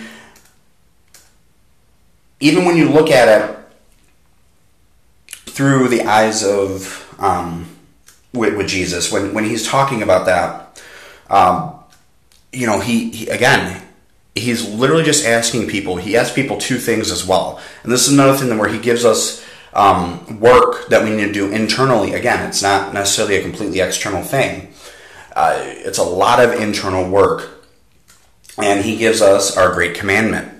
even 2.39 2.65
when 2.65 2.77
you 2.77 2.89
look 2.89 3.09
at 3.09 3.27
it 3.27 3.57
through 5.27 5.87
the 5.87 6.03
eyes 6.03 6.43
of 6.43 7.15
um, 7.19 7.67
with, 8.33 8.57
with 8.57 8.67
Jesus 8.67 9.11
when 9.11 9.33
when 9.33 9.45
he's 9.45 9.67
talking 9.67 10.01
about 10.01 10.25
that. 10.25 10.83
Um, 11.29 11.79
you 12.51 12.67
know, 12.67 12.79
he, 12.79 13.09
he 13.09 13.29
again, 13.29 13.81
he's 14.33 14.67
literally 14.67 15.03
just 15.03 15.25
asking 15.25 15.67
people. 15.67 15.95
He 15.97 16.15
asks 16.15 16.33
people 16.33 16.57
two 16.57 16.77
things 16.77 17.11
as 17.11 17.25
well, 17.25 17.59
and 17.83 17.91
this 17.91 18.07
is 18.07 18.13
another 18.13 18.37
thing 18.37 18.57
where 18.57 18.69
he 18.69 18.79
gives 18.79 19.05
us 19.05 19.45
um, 19.73 20.39
work 20.39 20.87
that 20.89 21.03
we 21.03 21.09
need 21.09 21.27
to 21.27 21.33
do 21.33 21.51
internally. 21.51 22.13
Again, 22.13 22.47
it's 22.47 22.61
not 22.61 22.93
necessarily 22.93 23.37
a 23.37 23.41
completely 23.41 23.81
external 23.81 24.21
thing. 24.21 24.73
Uh, 25.35 25.55
it's 25.59 25.97
a 25.97 26.03
lot 26.03 26.39
of 26.39 26.53
internal 26.53 27.09
work, 27.09 27.65
and 28.57 28.85
he 28.85 28.95
gives 28.95 29.21
us 29.21 29.57
our 29.57 29.73
great 29.73 29.95
commandment, 29.95 30.54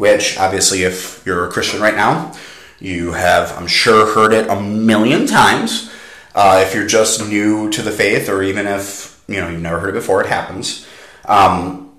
which 0.00 0.38
obviously, 0.38 0.82
if 0.82 1.22
you're 1.26 1.46
a 1.46 1.50
Christian 1.50 1.78
right 1.78 1.94
now, 1.94 2.32
you 2.80 3.12
have, 3.12 3.52
I'm 3.58 3.66
sure, 3.66 4.14
heard 4.14 4.32
it 4.32 4.48
a 4.48 4.58
million 4.58 5.26
times. 5.26 5.92
Uh, 6.34 6.64
if 6.66 6.74
you're 6.74 6.86
just 6.86 7.28
new 7.28 7.68
to 7.68 7.82
the 7.82 7.90
faith, 7.90 8.30
or 8.30 8.42
even 8.42 8.66
if 8.66 9.22
you 9.28 9.36
know 9.38 9.50
you've 9.50 9.60
never 9.60 9.78
heard 9.78 9.90
it 9.90 9.98
before, 10.00 10.22
it 10.22 10.26
happens. 10.26 10.86
Um, 11.26 11.92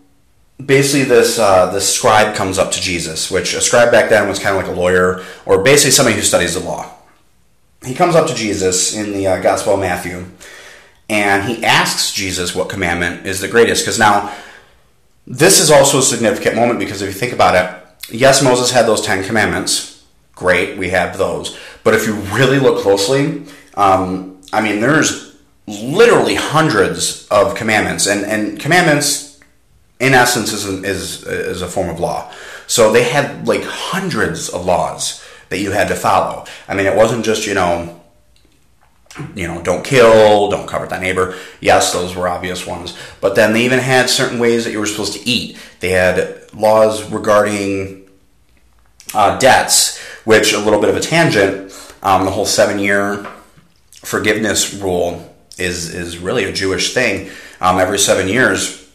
basically, 0.58 1.04
this 1.04 1.38
uh, 1.38 1.72
this 1.72 1.94
scribe 1.94 2.36
comes 2.36 2.58
up 2.58 2.72
to 2.72 2.82
Jesus, 2.82 3.30
which 3.30 3.54
a 3.54 3.62
scribe 3.62 3.92
back 3.92 4.10
then 4.10 4.28
was 4.28 4.40
kind 4.40 4.58
of 4.58 4.64
like 4.64 4.76
a 4.76 4.80
lawyer, 4.80 5.24
or 5.46 5.64
basically 5.64 5.92
somebody 5.92 6.16
who 6.16 6.24
studies 6.24 6.56
the 6.56 6.60
law. 6.60 6.92
He 7.86 7.94
comes 7.94 8.16
up 8.16 8.28
to 8.30 8.34
Jesus 8.34 8.96
in 8.96 9.12
the 9.14 9.28
uh, 9.28 9.42
Gospel 9.44 9.76
of 9.76 9.80
Matthew, 9.80 10.26
and 11.08 11.48
he 11.48 11.64
asks 11.64 12.12
Jesus 12.12 12.56
what 12.56 12.68
commandment 12.68 13.28
is 13.28 13.42
the 13.42 13.48
greatest. 13.48 13.84
Because 13.84 14.00
now, 14.00 14.36
this 15.28 15.60
is 15.60 15.70
also 15.70 16.00
a 16.00 16.02
significant 16.02 16.56
moment 16.56 16.80
because 16.80 17.04
if 17.04 17.14
you 17.14 17.20
think 17.20 17.34
about 17.34 17.54
it, 17.54 17.81
yes, 18.12 18.44
Moses 18.44 18.72
had 18.72 18.86
those 18.86 19.02
Ten 19.02 19.24
Commandments. 19.24 20.04
Great, 20.36 20.78
we 20.78 20.90
have 20.90 21.18
those. 21.18 21.58
But 21.84 21.94
if 21.94 22.08
you 22.08 22.16
really 22.36 22.60
look 22.60 22.82
closely, 22.82 23.44
um, 23.76 24.42
I 24.54 24.62
mean, 24.62 24.82
there's 24.82 25.38
literally 25.68 26.36
hundreds 26.36 27.28
of 27.30 27.56
commandments, 27.56 28.08
and, 28.08 28.26
and 28.26 28.60
commandments, 28.60 29.40
in 30.00 30.14
essence, 30.14 30.52
is, 30.52 30.66
is, 30.66 31.24
is 31.26 31.62
a 31.62 31.68
form 31.68 31.90
of 31.90 32.00
law. 32.00 32.32
So 32.68 32.92
they 32.92 33.04
had 33.04 33.48
like 33.48 33.64
hundreds 33.64 34.50
of 34.50 34.66
laws 34.66 35.24
that 35.50 35.60
you 35.60 35.72
had 35.72 35.90
to 35.90 35.96
follow. 35.96 36.46
I 36.68 36.76
mean, 36.76 36.86
it 36.86 36.96
wasn't 36.96 37.26
just, 37.26 37.46
you 37.46 37.54
know, 37.54 38.02
you 39.36 39.48
know, 39.48 39.62
don't 39.62 39.84
kill, 39.84 40.50
don't 40.50 40.68
covet 40.68 40.90
thy 40.90 41.00
neighbor. 41.00 41.38
Yes, 41.60 41.92
those 41.92 42.16
were 42.16 42.28
obvious 42.30 42.66
ones. 42.66 42.98
But 43.20 43.36
then 43.36 43.54
they 43.54 43.66
even 43.66 43.80
had 43.80 44.10
certain 44.10 44.40
ways 44.40 44.64
that 44.64 44.72
you 44.72 44.80
were 44.80 44.86
supposed 44.86 45.14
to 45.14 45.28
eat. 45.28 45.58
They 45.82 45.90
had 45.90 46.46
laws 46.54 47.04
regarding 47.12 48.01
uh, 49.14 49.38
debts, 49.38 50.00
which 50.26 50.54
a 50.54 50.60
little 50.60 50.80
bit 50.80 50.90
of 50.90 50.96
a 50.96 51.00
tangent. 51.00 51.72
Um, 52.04 52.26
the 52.26 52.32
whole 52.32 52.46
seven 52.46 52.80
year 52.80 53.28
forgiveness 53.92 54.74
rule 54.74 55.36
is 55.58 55.94
is 55.94 56.18
really 56.18 56.46
a 56.46 56.54
Jewish 56.54 56.94
thing. 56.94 57.30
Um, 57.60 57.80
every 57.80 58.00
seven 58.00 58.28
years, 58.28 58.90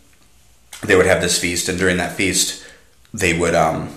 they 0.85 0.97
would 0.97 1.07
have 1.07 1.21
this 1.21 1.39
feast, 1.39 1.69
and 1.69 1.79
during 1.79 1.99
that 1.99 2.13
feast, 2.13 2.67
they 3.15 3.39
would 3.39 3.55
um, 3.55 3.95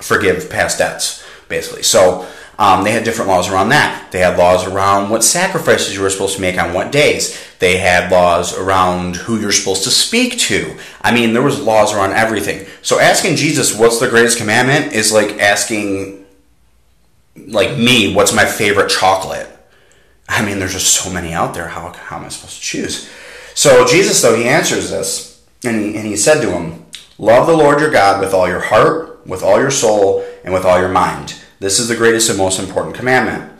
forgive 0.00 0.48
past 0.48 0.78
debts, 0.78 1.24
basically. 1.48 1.82
So 1.82 2.26
um, 2.62 2.84
they 2.84 2.92
had 2.92 3.02
different 3.02 3.28
laws 3.28 3.50
around 3.50 3.70
that. 3.70 4.12
They 4.12 4.20
had 4.20 4.38
laws 4.38 4.64
around 4.64 5.10
what 5.10 5.24
sacrifices 5.24 5.96
you 5.96 6.00
were 6.00 6.10
supposed 6.10 6.36
to 6.36 6.40
make 6.40 6.62
on 6.62 6.72
what 6.72 6.92
days. 6.92 7.36
They 7.58 7.78
had 7.78 8.12
laws 8.12 8.56
around 8.56 9.16
who 9.16 9.40
you're 9.40 9.50
supposed 9.50 9.82
to 9.82 9.90
speak 9.90 10.38
to. 10.38 10.76
I 11.00 11.12
mean, 11.12 11.32
there 11.32 11.42
was 11.42 11.60
laws 11.60 11.92
around 11.92 12.12
everything. 12.12 12.64
So 12.80 13.00
asking 13.00 13.34
Jesus, 13.34 13.76
"What's 13.76 13.98
the 13.98 14.08
greatest 14.08 14.38
commandment?" 14.38 14.92
is 14.92 15.10
like 15.10 15.40
asking, 15.40 16.24
like 17.48 17.76
me, 17.76 18.14
"What's 18.14 18.32
my 18.32 18.46
favorite 18.46 18.90
chocolate?" 18.90 19.48
I 20.28 20.44
mean, 20.44 20.60
there's 20.60 20.74
just 20.74 20.94
so 20.94 21.10
many 21.10 21.32
out 21.32 21.54
there. 21.54 21.66
How, 21.66 21.92
how 21.92 22.18
am 22.18 22.26
I 22.26 22.28
supposed 22.28 22.58
to 22.58 22.62
choose? 22.62 23.10
So 23.54 23.84
Jesus, 23.88 24.22
though, 24.22 24.36
he 24.36 24.44
answers 24.44 24.88
this, 24.88 25.44
and 25.64 25.80
he, 25.80 25.96
and 25.96 26.06
he 26.06 26.16
said 26.16 26.40
to 26.42 26.52
him, 26.52 26.86
Love 27.18 27.48
the 27.48 27.56
Lord 27.56 27.80
your 27.80 27.90
God 27.90 28.20
with 28.20 28.32
all 28.32 28.46
your 28.46 28.60
heart, 28.60 29.26
with 29.26 29.42
all 29.42 29.58
your 29.58 29.72
soul, 29.72 30.24
and 30.44 30.54
with 30.54 30.64
all 30.64 30.78
your 30.78 30.88
mind. 30.88 31.41
This 31.62 31.78
is 31.78 31.86
the 31.86 31.94
greatest 31.94 32.28
and 32.28 32.36
most 32.36 32.58
important 32.58 32.96
commandment, 32.96 33.52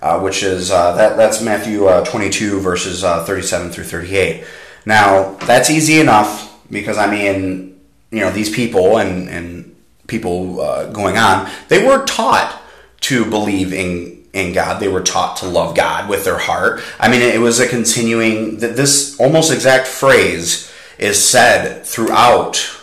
uh, 0.00 0.18
which 0.18 0.42
is 0.42 0.72
uh, 0.72 0.96
that 0.96 1.16
that's 1.16 1.40
Matthew 1.40 1.86
uh, 1.86 2.04
22 2.04 2.58
verses 2.58 3.04
uh, 3.04 3.22
37 3.22 3.70
through 3.70 3.84
38. 3.84 4.44
Now 4.84 5.34
that's 5.46 5.70
easy 5.70 6.00
enough 6.00 6.60
because 6.68 6.98
I 6.98 7.08
mean, 7.08 7.78
you 8.10 8.18
know, 8.18 8.32
these 8.32 8.50
people 8.50 8.98
and 8.98 9.28
and 9.28 9.76
people 10.08 10.60
uh, 10.60 10.90
going 10.90 11.18
on, 11.18 11.48
they 11.68 11.86
were 11.86 12.04
taught 12.04 12.60
to 13.02 13.24
believe 13.24 13.72
in 13.72 14.24
in 14.32 14.52
God. 14.52 14.80
They 14.80 14.88
were 14.88 15.02
taught 15.02 15.36
to 15.36 15.46
love 15.46 15.76
God 15.76 16.08
with 16.08 16.24
their 16.24 16.38
heart. 16.38 16.82
I 16.98 17.08
mean, 17.08 17.22
it 17.22 17.40
was 17.40 17.60
a 17.60 17.68
continuing 17.68 18.58
that 18.58 18.74
this 18.74 19.20
almost 19.20 19.52
exact 19.52 19.86
phrase 19.86 20.68
is 20.98 21.22
said 21.22 21.86
throughout 21.86 22.76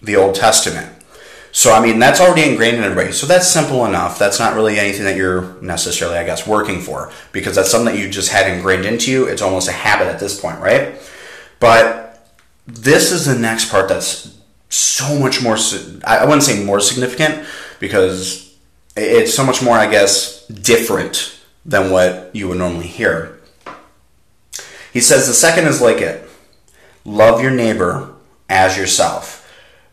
the 0.00 0.16
Old 0.16 0.36
Testament. 0.36 0.95
So, 1.56 1.72
I 1.72 1.80
mean, 1.80 1.98
that's 1.98 2.20
already 2.20 2.50
ingrained 2.50 2.76
in 2.76 2.82
everybody. 2.82 3.12
So, 3.12 3.26
that's 3.26 3.48
simple 3.48 3.86
enough. 3.86 4.18
That's 4.18 4.38
not 4.38 4.54
really 4.54 4.78
anything 4.78 5.06
that 5.06 5.16
you're 5.16 5.54
necessarily, 5.62 6.18
I 6.18 6.24
guess, 6.26 6.46
working 6.46 6.82
for 6.82 7.10
because 7.32 7.56
that's 7.56 7.70
something 7.70 7.94
that 7.94 7.98
you 7.98 8.10
just 8.10 8.30
had 8.30 8.46
ingrained 8.46 8.84
into 8.84 9.10
you. 9.10 9.24
It's 9.24 9.40
almost 9.40 9.66
a 9.66 9.72
habit 9.72 10.08
at 10.08 10.20
this 10.20 10.38
point, 10.38 10.60
right? 10.60 11.00
But 11.58 12.30
this 12.66 13.10
is 13.10 13.24
the 13.24 13.38
next 13.38 13.70
part 13.70 13.88
that's 13.88 14.36
so 14.68 15.18
much 15.18 15.42
more, 15.42 15.56
I 16.04 16.26
wouldn't 16.26 16.42
say 16.42 16.62
more 16.62 16.78
significant 16.78 17.46
because 17.80 18.54
it's 18.94 19.32
so 19.32 19.42
much 19.42 19.62
more, 19.62 19.78
I 19.78 19.90
guess, 19.90 20.46
different 20.48 21.40
than 21.64 21.90
what 21.90 22.32
you 22.34 22.48
would 22.48 22.58
normally 22.58 22.86
hear. 22.86 23.40
He 24.92 25.00
says 25.00 25.26
the 25.26 25.32
second 25.32 25.68
is 25.68 25.80
like 25.80 26.02
it 26.02 26.28
love 27.06 27.40
your 27.40 27.50
neighbor 27.50 28.12
as 28.50 28.76
yourself. 28.76 29.44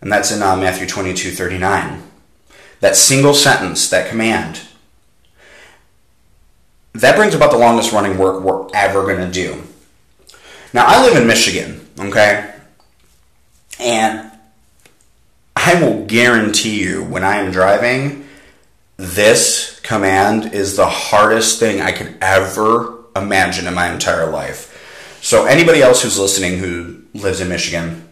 And 0.03 0.11
that's 0.11 0.33
in 0.33 0.43
uh, 0.43 0.57
Matthew 0.57 0.85
22 0.85 1.31
39. 1.31 2.03
That 2.81 2.97
single 2.97 3.33
sentence, 3.33 3.89
that 3.89 4.09
command, 4.09 4.61
that 6.91 7.15
brings 7.15 7.33
about 7.33 7.51
the 7.51 7.57
longest 7.57 7.93
running 7.93 8.17
work 8.17 8.43
we're 8.43 8.67
ever 8.73 9.03
going 9.03 9.25
to 9.25 9.31
do. 9.31 9.63
Now, 10.73 10.83
I 10.85 11.05
live 11.05 11.15
in 11.15 11.25
Michigan, 11.25 11.87
okay? 11.97 12.53
And 13.79 14.29
I 15.55 15.81
will 15.81 16.05
guarantee 16.05 16.83
you, 16.83 17.05
when 17.05 17.23
I 17.23 17.37
am 17.37 17.53
driving, 17.53 18.27
this 18.97 19.79
command 19.79 20.53
is 20.53 20.75
the 20.75 20.89
hardest 20.89 21.61
thing 21.61 21.79
I 21.79 21.93
could 21.93 22.17
ever 22.19 23.05
imagine 23.15 23.67
in 23.67 23.73
my 23.73 23.89
entire 23.89 24.29
life. 24.29 25.17
So, 25.21 25.45
anybody 25.45 25.81
else 25.81 26.03
who's 26.03 26.19
listening 26.19 26.57
who 26.57 27.03
lives 27.13 27.39
in 27.39 27.47
Michigan, 27.47 28.09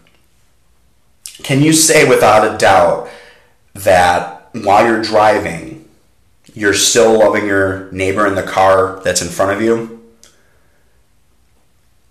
can 1.43 1.62
you 1.62 1.74
say 1.74 2.07
without 2.07 2.53
a 2.53 2.57
doubt 2.57 3.10
that 3.74 4.50
while 4.53 4.86
you're 4.86 5.01
driving, 5.01 5.89
you're 6.53 6.74
still 6.74 7.19
loving 7.19 7.45
your 7.45 7.91
neighbor 7.91 8.27
in 8.27 8.36
the 8.36 8.43
car 8.43 9.01
that's 9.03 9.21
in 9.21 9.29
front 9.29 9.51
of 9.51 9.62
you? 9.62 9.98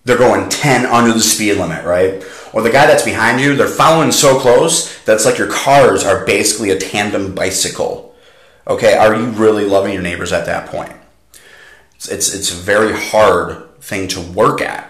They're 0.05 0.19
going 0.19 0.49
10 0.49 0.87
under 0.87 1.13
the 1.13 1.21
speed 1.21 1.55
limit, 1.55 1.85
right? 1.85 2.25
Or 2.53 2.63
the 2.63 2.71
guy 2.71 2.87
that's 2.87 3.05
behind 3.05 3.41
you, 3.41 3.55
they're 3.55 3.69
following 3.69 4.13
so 4.13 4.41
close 4.41 4.99
that's 5.05 5.25
like 5.25 5.39
your 5.39 5.51
cars 5.51 6.05
are 6.05 6.25
basically 6.25 6.71
a 6.71 6.79
tandem 6.79 7.35
bicycle. 7.35 8.15
Okay, 8.67 8.95
are 8.95 9.15
you 9.15 9.27
really 9.27 9.65
loving 9.65 9.93
your 9.93 10.03
neighbors 10.03 10.33
at 10.33 10.47
that 10.47 10.69
point? 10.69 10.93
It's, 11.97 12.09
it's, 12.09 12.35
it's 12.35 12.53
a 12.53 12.57
very 12.57 12.93
hard 12.95 13.79
thing 13.81 14.09
to 14.09 14.21
work 14.21 14.61
at. 14.63 14.90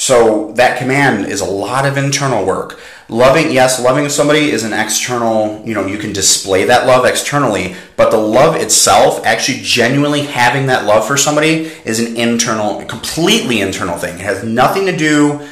So 0.00 0.52
that 0.52 0.78
command 0.78 1.26
is 1.26 1.42
a 1.42 1.44
lot 1.44 1.84
of 1.84 1.98
internal 1.98 2.46
work. 2.46 2.80
Loving, 3.10 3.52
yes, 3.52 3.78
loving 3.78 4.08
somebody 4.08 4.50
is 4.50 4.64
an 4.64 4.72
external, 4.72 5.62
you 5.62 5.74
know, 5.74 5.84
you 5.84 5.98
can 5.98 6.14
display 6.14 6.64
that 6.64 6.86
love 6.86 7.04
externally, 7.04 7.76
but 7.96 8.10
the 8.10 8.16
love 8.16 8.56
itself, 8.56 9.26
actually 9.26 9.58
genuinely 9.60 10.22
having 10.22 10.68
that 10.68 10.86
love 10.86 11.06
for 11.06 11.18
somebody 11.18 11.70
is 11.84 12.00
an 12.00 12.16
internal, 12.16 12.82
completely 12.86 13.60
internal 13.60 13.98
thing. 13.98 14.14
It 14.14 14.22
has 14.22 14.42
nothing 14.42 14.86
to 14.86 14.96
do 14.96 15.46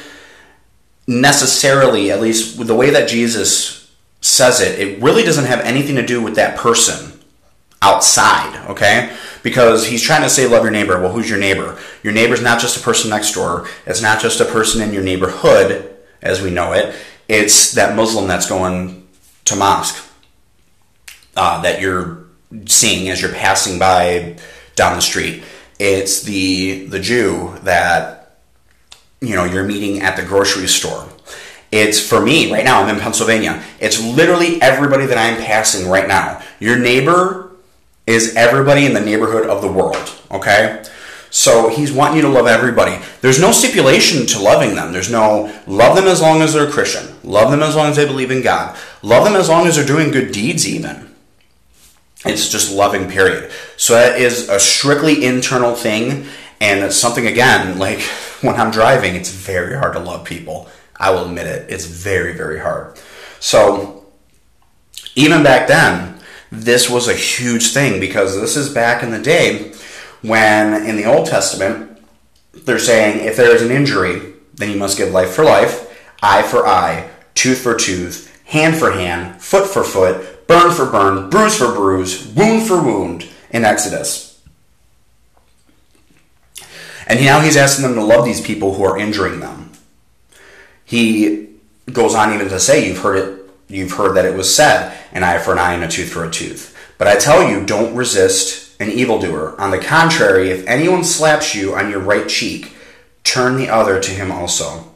necessarily, 1.05 2.09
at 2.09 2.19
least 2.19 2.57
with 2.57 2.65
the 2.65 2.75
way 2.75 2.89
that 2.89 3.07
Jesus 3.07 3.93
says 4.19 4.61
it, 4.61 4.79
it 4.79 4.99
really 4.99 5.21
doesn't 5.21 5.45
have 5.45 5.59
anything 5.59 5.95
to 5.97 6.05
do 6.05 6.23
with 6.23 6.33
that 6.37 6.57
person 6.57 7.18
outside, 7.81 8.69
okay? 8.69 9.15
because 9.43 9.87
he's 9.87 10.01
trying 10.01 10.21
to 10.21 10.29
say 10.29 10.47
love 10.47 10.63
your 10.63 10.71
neighbor. 10.71 10.99
Well, 10.99 11.11
who's 11.11 11.29
your 11.29 11.39
neighbor? 11.39 11.77
Your 12.03 12.13
neighbor's 12.13 12.41
not 12.41 12.59
just 12.59 12.77
a 12.77 12.81
person 12.81 13.09
next 13.09 13.33
door. 13.33 13.67
It's 13.85 14.01
not 14.01 14.21
just 14.21 14.41
a 14.41 14.45
person 14.45 14.81
in 14.81 14.93
your 14.93 15.03
neighborhood 15.03 15.95
as 16.21 16.41
we 16.41 16.51
know 16.51 16.73
it. 16.73 16.95
It's 17.27 17.73
that 17.73 17.95
Muslim 17.95 18.27
that's 18.27 18.49
going 18.49 19.07
to 19.45 19.55
mosque 19.55 20.05
uh, 21.35 21.61
that 21.61 21.81
you're 21.81 22.25
seeing 22.65 23.09
as 23.09 23.21
you're 23.21 23.33
passing 23.33 23.79
by 23.79 24.37
down 24.75 24.95
the 24.95 25.01
street. 25.01 25.43
It's 25.77 26.23
the 26.23 26.87
the 26.87 26.99
Jew 26.99 27.55
that 27.63 28.37
you 29.21 29.35
know 29.35 29.45
you're 29.45 29.63
meeting 29.63 30.01
at 30.01 30.17
the 30.17 30.23
grocery 30.23 30.67
store. 30.67 31.07
It's 31.71 32.05
for 32.05 32.19
me 32.19 32.51
right 32.51 32.65
now. 32.65 32.81
I'm 32.81 32.93
in 32.93 32.99
Pennsylvania. 32.99 33.63
It's 33.79 34.03
literally 34.03 34.59
everybody 34.59 35.05
that 35.05 35.17
I'm 35.17 35.41
passing 35.41 35.87
right 35.87 36.07
now. 36.07 36.41
Your 36.59 36.77
neighbor 36.77 37.38
is 38.09 38.35
everybody 38.35 38.85
in 38.85 38.93
the 38.93 38.99
neighborhood 38.99 39.47
of 39.47 39.61
the 39.61 39.71
world, 39.71 40.19
okay? 40.31 40.83
So 41.29 41.69
he's 41.69 41.91
wanting 41.91 42.17
you 42.17 42.21
to 42.23 42.29
love 42.29 42.47
everybody. 42.47 42.97
There's 43.21 43.39
no 43.39 43.51
stipulation 43.51 44.25
to 44.27 44.41
loving 44.41 44.73
them. 44.73 44.91
There's 44.91 45.11
no 45.11 45.55
love 45.67 45.95
them 45.95 46.07
as 46.07 46.19
long 46.19 46.41
as 46.41 46.53
they're 46.53 46.71
Christian. 46.71 47.15
Love 47.23 47.51
them 47.51 47.61
as 47.61 47.75
long 47.75 47.91
as 47.91 47.97
they 47.97 48.07
believe 48.07 48.31
in 48.31 48.41
God. 48.41 48.75
Love 49.03 49.25
them 49.25 49.35
as 49.35 49.47
long 49.47 49.67
as 49.67 49.75
they're 49.75 49.85
doing 49.85 50.09
good 50.09 50.31
deeds, 50.31 50.67
even. 50.67 51.15
It's 52.25 52.49
just 52.49 52.73
loving, 52.73 53.09
period. 53.09 53.51
So 53.77 53.93
that 53.93 54.19
is 54.19 54.49
a 54.49 54.59
strictly 54.59 55.23
internal 55.23 55.75
thing. 55.75 56.25
And 56.59 56.83
it's 56.83 56.97
something, 56.97 57.27
again, 57.27 57.77
like 57.77 58.01
when 58.41 58.55
I'm 58.55 58.71
driving, 58.71 59.13
it's 59.15 59.29
very 59.29 59.77
hard 59.77 59.93
to 59.93 59.99
love 59.99 60.25
people. 60.25 60.67
I 60.95 61.11
will 61.11 61.25
admit 61.25 61.45
it. 61.45 61.69
It's 61.69 61.85
very, 61.85 62.33
very 62.33 62.59
hard. 62.59 62.99
So 63.39 64.07
even 65.15 65.43
back 65.43 65.67
then, 65.67 66.18
this 66.51 66.89
was 66.89 67.07
a 67.07 67.13
huge 67.13 67.73
thing 67.73 67.99
because 67.99 68.39
this 68.39 68.57
is 68.57 68.73
back 68.73 69.03
in 69.03 69.11
the 69.11 69.21
day 69.21 69.71
when 70.21 70.85
in 70.85 70.95
the 70.95 71.05
Old 71.05 71.27
Testament 71.27 72.01
they're 72.53 72.79
saying 72.79 73.25
if 73.25 73.37
there 73.37 73.55
is 73.55 73.61
an 73.61 73.71
injury, 73.71 74.33
then 74.55 74.71
you 74.71 74.77
must 74.77 74.97
give 74.97 75.11
life 75.11 75.31
for 75.31 75.43
life, 75.43 75.87
eye 76.21 76.41
for 76.41 76.67
eye, 76.67 77.09
tooth 77.35 77.61
for 77.61 77.75
tooth, 77.75 78.43
hand 78.45 78.75
for 78.75 78.91
hand, 78.91 79.41
foot 79.41 79.67
for 79.67 79.83
foot, 79.83 80.47
burn 80.47 80.71
for 80.73 80.85
burn, 80.85 81.29
bruise 81.29 81.57
for 81.57 81.71
bruise, 81.71 82.27
wound 82.27 82.67
for 82.67 82.81
wound 82.81 83.27
in 83.51 83.63
Exodus. 83.63 84.41
And 87.07 87.19
now 87.21 87.39
he's 87.39 87.57
asking 87.57 87.83
them 87.85 87.95
to 87.95 88.03
love 88.03 88.25
these 88.25 88.41
people 88.41 88.75
who 88.75 88.83
are 88.83 88.97
injuring 88.97 89.39
them. 89.39 89.71
He 90.85 91.49
goes 91.91 92.13
on 92.13 92.33
even 92.33 92.49
to 92.49 92.59
say, 92.59 92.87
you've 92.87 92.99
heard 92.99 93.17
it 93.17 93.38
You've 93.69 93.93
heard 93.93 94.15
that 94.15 94.25
it 94.25 94.35
was 94.35 94.53
said, 94.53 94.97
an 95.13 95.23
eye 95.23 95.37
for 95.37 95.53
an 95.53 95.59
eye 95.59 95.73
and 95.73 95.83
a 95.83 95.87
tooth 95.87 96.11
for 96.11 96.25
a 96.25 96.31
tooth. 96.31 96.75
But 96.97 97.07
I 97.07 97.15
tell 97.15 97.47
you, 97.47 97.65
don't 97.65 97.95
resist 97.95 98.75
an 98.81 98.89
evildoer. 98.89 99.59
On 99.61 99.71
the 99.71 99.77
contrary, 99.77 100.49
if 100.49 100.67
anyone 100.67 101.03
slaps 101.03 101.53
you 101.53 101.75
on 101.75 101.89
your 101.89 101.99
right 101.99 102.27
cheek, 102.27 102.73
turn 103.23 103.57
the 103.57 103.69
other 103.69 103.99
to 103.99 104.11
him 104.11 104.31
also. 104.31 104.91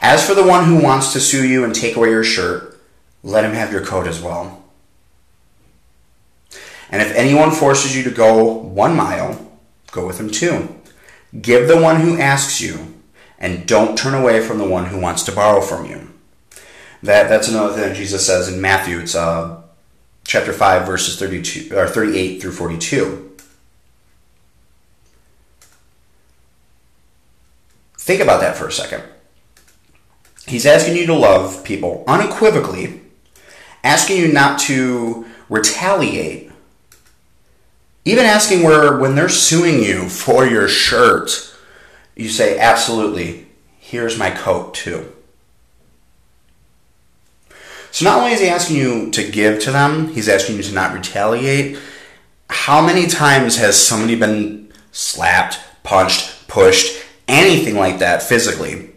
As 0.00 0.26
for 0.26 0.34
the 0.34 0.46
one 0.46 0.64
who 0.64 0.82
wants 0.82 1.12
to 1.12 1.20
sue 1.20 1.46
you 1.46 1.64
and 1.64 1.74
take 1.74 1.96
away 1.96 2.10
your 2.10 2.24
shirt, 2.24 2.80
let 3.22 3.44
him 3.44 3.52
have 3.52 3.72
your 3.72 3.84
coat 3.84 4.06
as 4.06 4.22
well. 4.22 4.62
And 6.90 7.02
if 7.02 7.14
anyone 7.14 7.50
forces 7.50 7.96
you 7.96 8.02
to 8.04 8.10
go 8.10 8.44
one 8.44 8.96
mile, 8.96 9.52
go 9.90 10.06
with 10.06 10.18
him 10.18 10.30
two. 10.30 10.74
Give 11.40 11.68
the 11.68 11.80
one 11.80 12.00
who 12.00 12.18
asks 12.18 12.60
you, 12.60 12.94
and 13.38 13.66
don't 13.66 13.96
turn 13.96 14.14
away 14.14 14.40
from 14.40 14.58
the 14.58 14.68
one 14.68 14.86
who 14.86 14.98
wants 14.98 15.22
to 15.24 15.32
borrow 15.32 15.60
from 15.60 15.86
you. 15.86 16.09
That 17.02 17.28
that's 17.28 17.48
another 17.48 17.72
thing 17.74 17.94
Jesus 17.94 18.26
says 18.26 18.52
in 18.52 18.60
Matthew. 18.60 18.98
It's 18.98 19.14
uh, 19.14 19.62
chapter 20.24 20.52
five, 20.52 20.86
verses 20.86 21.18
thirty-two 21.18 21.76
or 21.76 21.86
thirty-eight 21.86 22.42
through 22.42 22.52
forty-two. 22.52 23.36
Think 27.98 28.20
about 28.20 28.40
that 28.40 28.56
for 28.56 28.66
a 28.66 28.72
second. 28.72 29.04
He's 30.46 30.66
asking 30.66 30.96
you 30.96 31.06
to 31.06 31.14
love 31.14 31.62
people 31.64 32.02
unequivocally, 32.08 33.00
asking 33.84 34.16
you 34.16 34.32
not 34.32 34.58
to 34.60 35.26
retaliate, 35.48 36.50
even 38.04 38.24
asking 38.24 38.62
where 38.62 38.98
when 38.98 39.14
they're 39.14 39.28
suing 39.28 39.82
you 39.82 40.08
for 40.08 40.44
your 40.44 40.66
shirt, 40.66 41.54
you 42.16 42.28
say, 42.28 42.58
absolutely, 42.58 43.46
here's 43.78 44.18
my 44.18 44.30
coat 44.30 44.74
too. 44.74 45.12
So 47.92 48.04
not 48.04 48.18
only 48.18 48.32
is 48.32 48.40
he 48.40 48.48
asking 48.48 48.76
you 48.76 49.10
to 49.10 49.30
give 49.30 49.60
to 49.60 49.72
them, 49.72 50.08
he's 50.08 50.28
asking 50.28 50.56
you 50.56 50.62
to 50.62 50.74
not 50.74 50.94
retaliate. 50.94 51.78
How 52.48 52.84
many 52.84 53.06
times 53.06 53.56
has 53.56 53.76
somebody 53.76 54.16
been 54.16 54.72
slapped, 54.92 55.58
punched, 55.82 56.48
pushed, 56.48 57.04
anything 57.28 57.76
like 57.76 57.98
that 57.98 58.22
physically, 58.22 58.90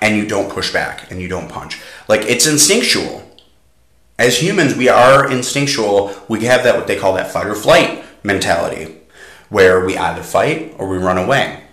and 0.00 0.16
you 0.16 0.26
don't 0.26 0.50
push 0.50 0.72
back 0.72 1.10
and 1.10 1.20
you 1.20 1.28
don't 1.28 1.48
punch? 1.48 1.80
Like 2.08 2.22
it's 2.22 2.46
instinctual. 2.46 3.22
As 4.18 4.40
humans, 4.40 4.76
we 4.76 4.88
are 4.88 5.28
instinctual. 5.28 6.14
We 6.28 6.44
have 6.44 6.62
that 6.62 6.76
what 6.76 6.86
they 6.86 6.96
call 6.96 7.14
that 7.14 7.32
fight 7.32 7.46
or 7.46 7.54
flight 7.54 8.04
mentality, 8.22 8.96
where 9.48 9.84
we 9.84 9.96
either 9.96 10.22
fight 10.22 10.74
or 10.78 10.88
we 10.88 10.98
run 10.98 11.18
away. 11.18 11.64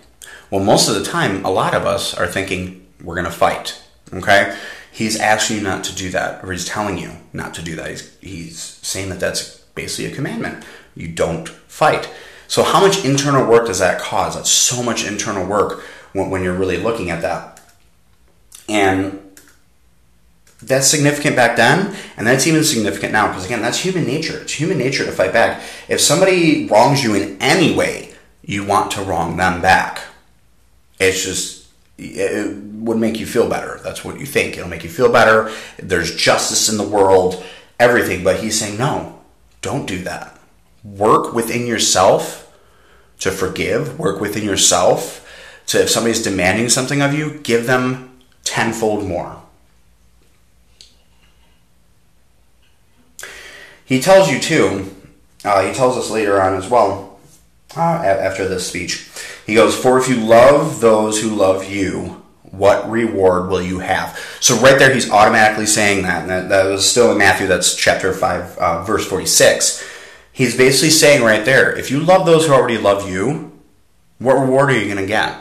Well, 0.50 0.62
most 0.62 0.88
of 0.88 0.96
the 0.96 1.04
time, 1.04 1.44
a 1.44 1.50
lot 1.50 1.72
of 1.72 1.86
us 1.86 2.14
are 2.14 2.26
thinking 2.26 2.86
we're 3.02 3.14
going 3.14 3.26
to 3.26 3.30
fight. 3.30 3.80
Okay? 4.12 4.56
He's 4.92 5.18
asking 5.18 5.56
you 5.56 5.62
not 5.62 5.82
to 5.84 5.94
do 5.94 6.10
that, 6.10 6.44
or 6.44 6.52
he's 6.52 6.66
telling 6.66 6.98
you 6.98 7.10
not 7.32 7.54
to 7.54 7.62
do 7.62 7.74
that. 7.76 7.90
He's, 7.90 8.16
he's 8.20 8.58
saying 8.60 9.08
that 9.08 9.18
that's 9.18 9.58
basically 9.74 10.12
a 10.12 10.14
commandment. 10.14 10.64
You 10.94 11.08
don't 11.08 11.48
fight. 11.48 12.08
So, 12.46 12.62
how 12.62 12.80
much 12.80 13.04
internal 13.04 13.48
work 13.48 13.66
does 13.66 13.78
that 13.78 14.00
cause? 14.00 14.36
That's 14.36 14.50
so 14.50 14.82
much 14.82 15.06
internal 15.06 15.46
work 15.46 15.82
when, 16.12 16.30
when 16.30 16.42
you're 16.42 16.54
really 16.54 16.76
looking 16.76 17.10
at 17.10 17.22
that. 17.22 17.60
And 18.68 19.18
that's 20.62 20.86
significant 20.86 21.34
back 21.34 21.56
then, 21.56 21.96
and 22.16 22.26
that's 22.26 22.46
even 22.46 22.62
significant 22.62 23.12
now, 23.12 23.28
because 23.28 23.46
again, 23.46 23.62
that's 23.62 23.78
human 23.78 24.04
nature. 24.04 24.38
It's 24.40 24.52
human 24.52 24.78
nature 24.78 25.04
to 25.04 25.10
fight 25.10 25.32
back. 25.32 25.62
If 25.88 26.00
somebody 26.00 26.66
wrongs 26.66 27.02
you 27.02 27.14
in 27.14 27.40
any 27.40 27.74
way, 27.74 28.12
you 28.44 28.64
want 28.64 28.92
to 28.92 29.02
wrong 29.02 29.36
them 29.36 29.60
back. 29.60 30.02
It's 31.00 31.24
just 31.24 31.61
it 31.98 32.56
would 32.56 32.98
make 32.98 33.20
you 33.20 33.26
feel 33.26 33.48
better. 33.48 33.80
That's 33.82 34.04
what 34.04 34.18
you 34.18 34.26
think. 34.26 34.56
It'll 34.56 34.68
make 34.68 34.84
you 34.84 34.90
feel 34.90 35.12
better. 35.12 35.52
There's 35.78 36.14
justice 36.14 36.68
in 36.68 36.78
the 36.78 36.88
world, 36.88 37.42
everything. 37.78 38.24
But 38.24 38.40
he's 38.40 38.58
saying, 38.58 38.78
no, 38.78 39.20
don't 39.60 39.86
do 39.86 40.02
that. 40.02 40.38
Work 40.82 41.32
within 41.32 41.66
yourself 41.66 42.52
to 43.20 43.30
forgive, 43.30 43.98
work 43.98 44.20
within 44.20 44.42
yourself 44.42 45.20
to, 45.68 45.82
if 45.82 45.90
somebody's 45.90 46.22
demanding 46.22 46.68
something 46.68 47.00
of 47.00 47.14
you, 47.14 47.38
give 47.44 47.66
them 47.66 48.18
tenfold 48.42 49.06
more. 49.06 49.40
He 53.84 54.00
tells 54.00 54.30
you 54.30 54.40
too, 54.40 54.94
uh, 55.44 55.64
he 55.64 55.72
tells 55.72 55.96
us 55.96 56.10
later 56.10 56.42
on 56.42 56.54
as 56.54 56.68
well, 56.68 57.20
uh, 57.76 57.80
after 57.80 58.48
this 58.48 58.66
speech, 58.66 58.96
he 59.46 59.54
goes, 59.54 59.76
For 59.76 59.98
if 59.98 60.08
you 60.08 60.16
love 60.16 60.80
those 60.80 61.20
who 61.20 61.30
love 61.30 61.68
you, 61.70 62.22
what 62.42 62.88
reward 62.90 63.48
will 63.48 63.62
you 63.62 63.78
have? 63.78 64.18
So 64.40 64.56
right 64.58 64.78
there, 64.78 64.92
he's 64.92 65.10
automatically 65.10 65.66
saying 65.66 66.02
that. 66.02 66.22
And 66.22 66.30
that, 66.30 66.48
that 66.50 66.64
was 66.66 66.88
still 66.88 67.12
in 67.12 67.18
Matthew, 67.18 67.46
that's 67.46 67.74
chapter 67.74 68.12
5, 68.12 68.58
uh, 68.58 68.84
verse 68.84 69.06
46. 69.06 69.88
He's 70.32 70.56
basically 70.56 70.90
saying 70.90 71.22
right 71.22 71.44
there, 71.44 71.76
if 71.76 71.90
you 71.90 72.00
love 72.00 72.26
those 72.26 72.46
who 72.46 72.52
already 72.52 72.78
love 72.78 73.10
you, 73.10 73.52
what 74.18 74.34
reward 74.34 74.70
are 74.70 74.78
you 74.78 74.84
going 74.84 74.96
to 74.98 75.06
get? 75.06 75.38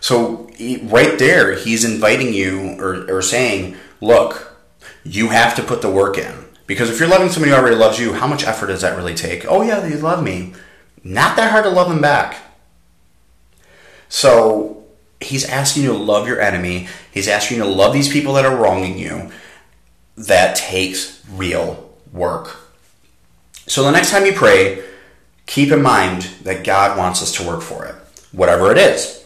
So 0.00 0.50
right 0.84 1.18
there, 1.18 1.56
he's 1.56 1.84
inviting 1.84 2.32
you 2.32 2.76
or, 2.80 3.10
or 3.10 3.22
saying, 3.22 3.76
look, 4.00 4.58
you 5.04 5.28
have 5.28 5.54
to 5.56 5.62
put 5.62 5.82
the 5.82 5.90
work 5.90 6.18
in. 6.18 6.34
Because 6.66 6.90
if 6.90 7.00
you're 7.00 7.08
loving 7.08 7.28
somebody 7.30 7.50
who 7.50 7.58
already 7.58 7.76
loves 7.76 7.98
you, 7.98 8.12
how 8.12 8.26
much 8.26 8.44
effort 8.44 8.68
does 8.68 8.82
that 8.82 8.96
really 8.96 9.14
take? 9.14 9.44
Oh, 9.46 9.62
yeah, 9.62 9.80
they 9.80 9.96
love 9.96 10.22
me. 10.22 10.54
Not 11.02 11.36
that 11.36 11.50
hard 11.50 11.64
to 11.64 11.70
love 11.70 11.88
them 11.88 12.00
back. 12.00 12.36
So 14.10 14.84
he's 15.20 15.46
asking 15.46 15.84
you 15.84 15.92
to 15.92 15.98
love 15.98 16.28
your 16.28 16.40
enemy. 16.40 16.88
He's 17.10 17.28
asking 17.28 17.58
you 17.58 17.62
to 17.62 17.70
love 17.70 17.94
these 17.94 18.12
people 18.12 18.34
that 18.34 18.44
are 18.44 18.56
wronging 18.56 18.98
you. 18.98 19.30
That 20.16 20.56
takes 20.56 21.24
real 21.30 21.90
work. 22.12 22.58
So 23.66 23.82
the 23.82 23.92
next 23.92 24.10
time 24.10 24.26
you 24.26 24.32
pray, 24.32 24.82
keep 25.46 25.72
in 25.72 25.80
mind 25.80 26.22
that 26.42 26.64
God 26.64 26.98
wants 26.98 27.22
us 27.22 27.32
to 27.36 27.46
work 27.46 27.62
for 27.62 27.86
it, 27.86 27.94
whatever 28.32 28.70
it 28.70 28.78
is. 28.78 29.24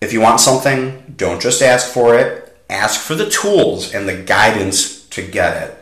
If 0.00 0.12
you 0.12 0.20
want 0.20 0.40
something, 0.40 1.14
don't 1.16 1.42
just 1.42 1.60
ask 1.60 1.92
for 1.92 2.18
it, 2.18 2.56
ask 2.70 3.00
for 3.00 3.14
the 3.14 3.28
tools 3.28 3.94
and 3.94 4.08
the 4.08 4.16
guidance 4.16 5.06
to 5.08 5.26
get 5.26 5.62
it. 5.62 5.78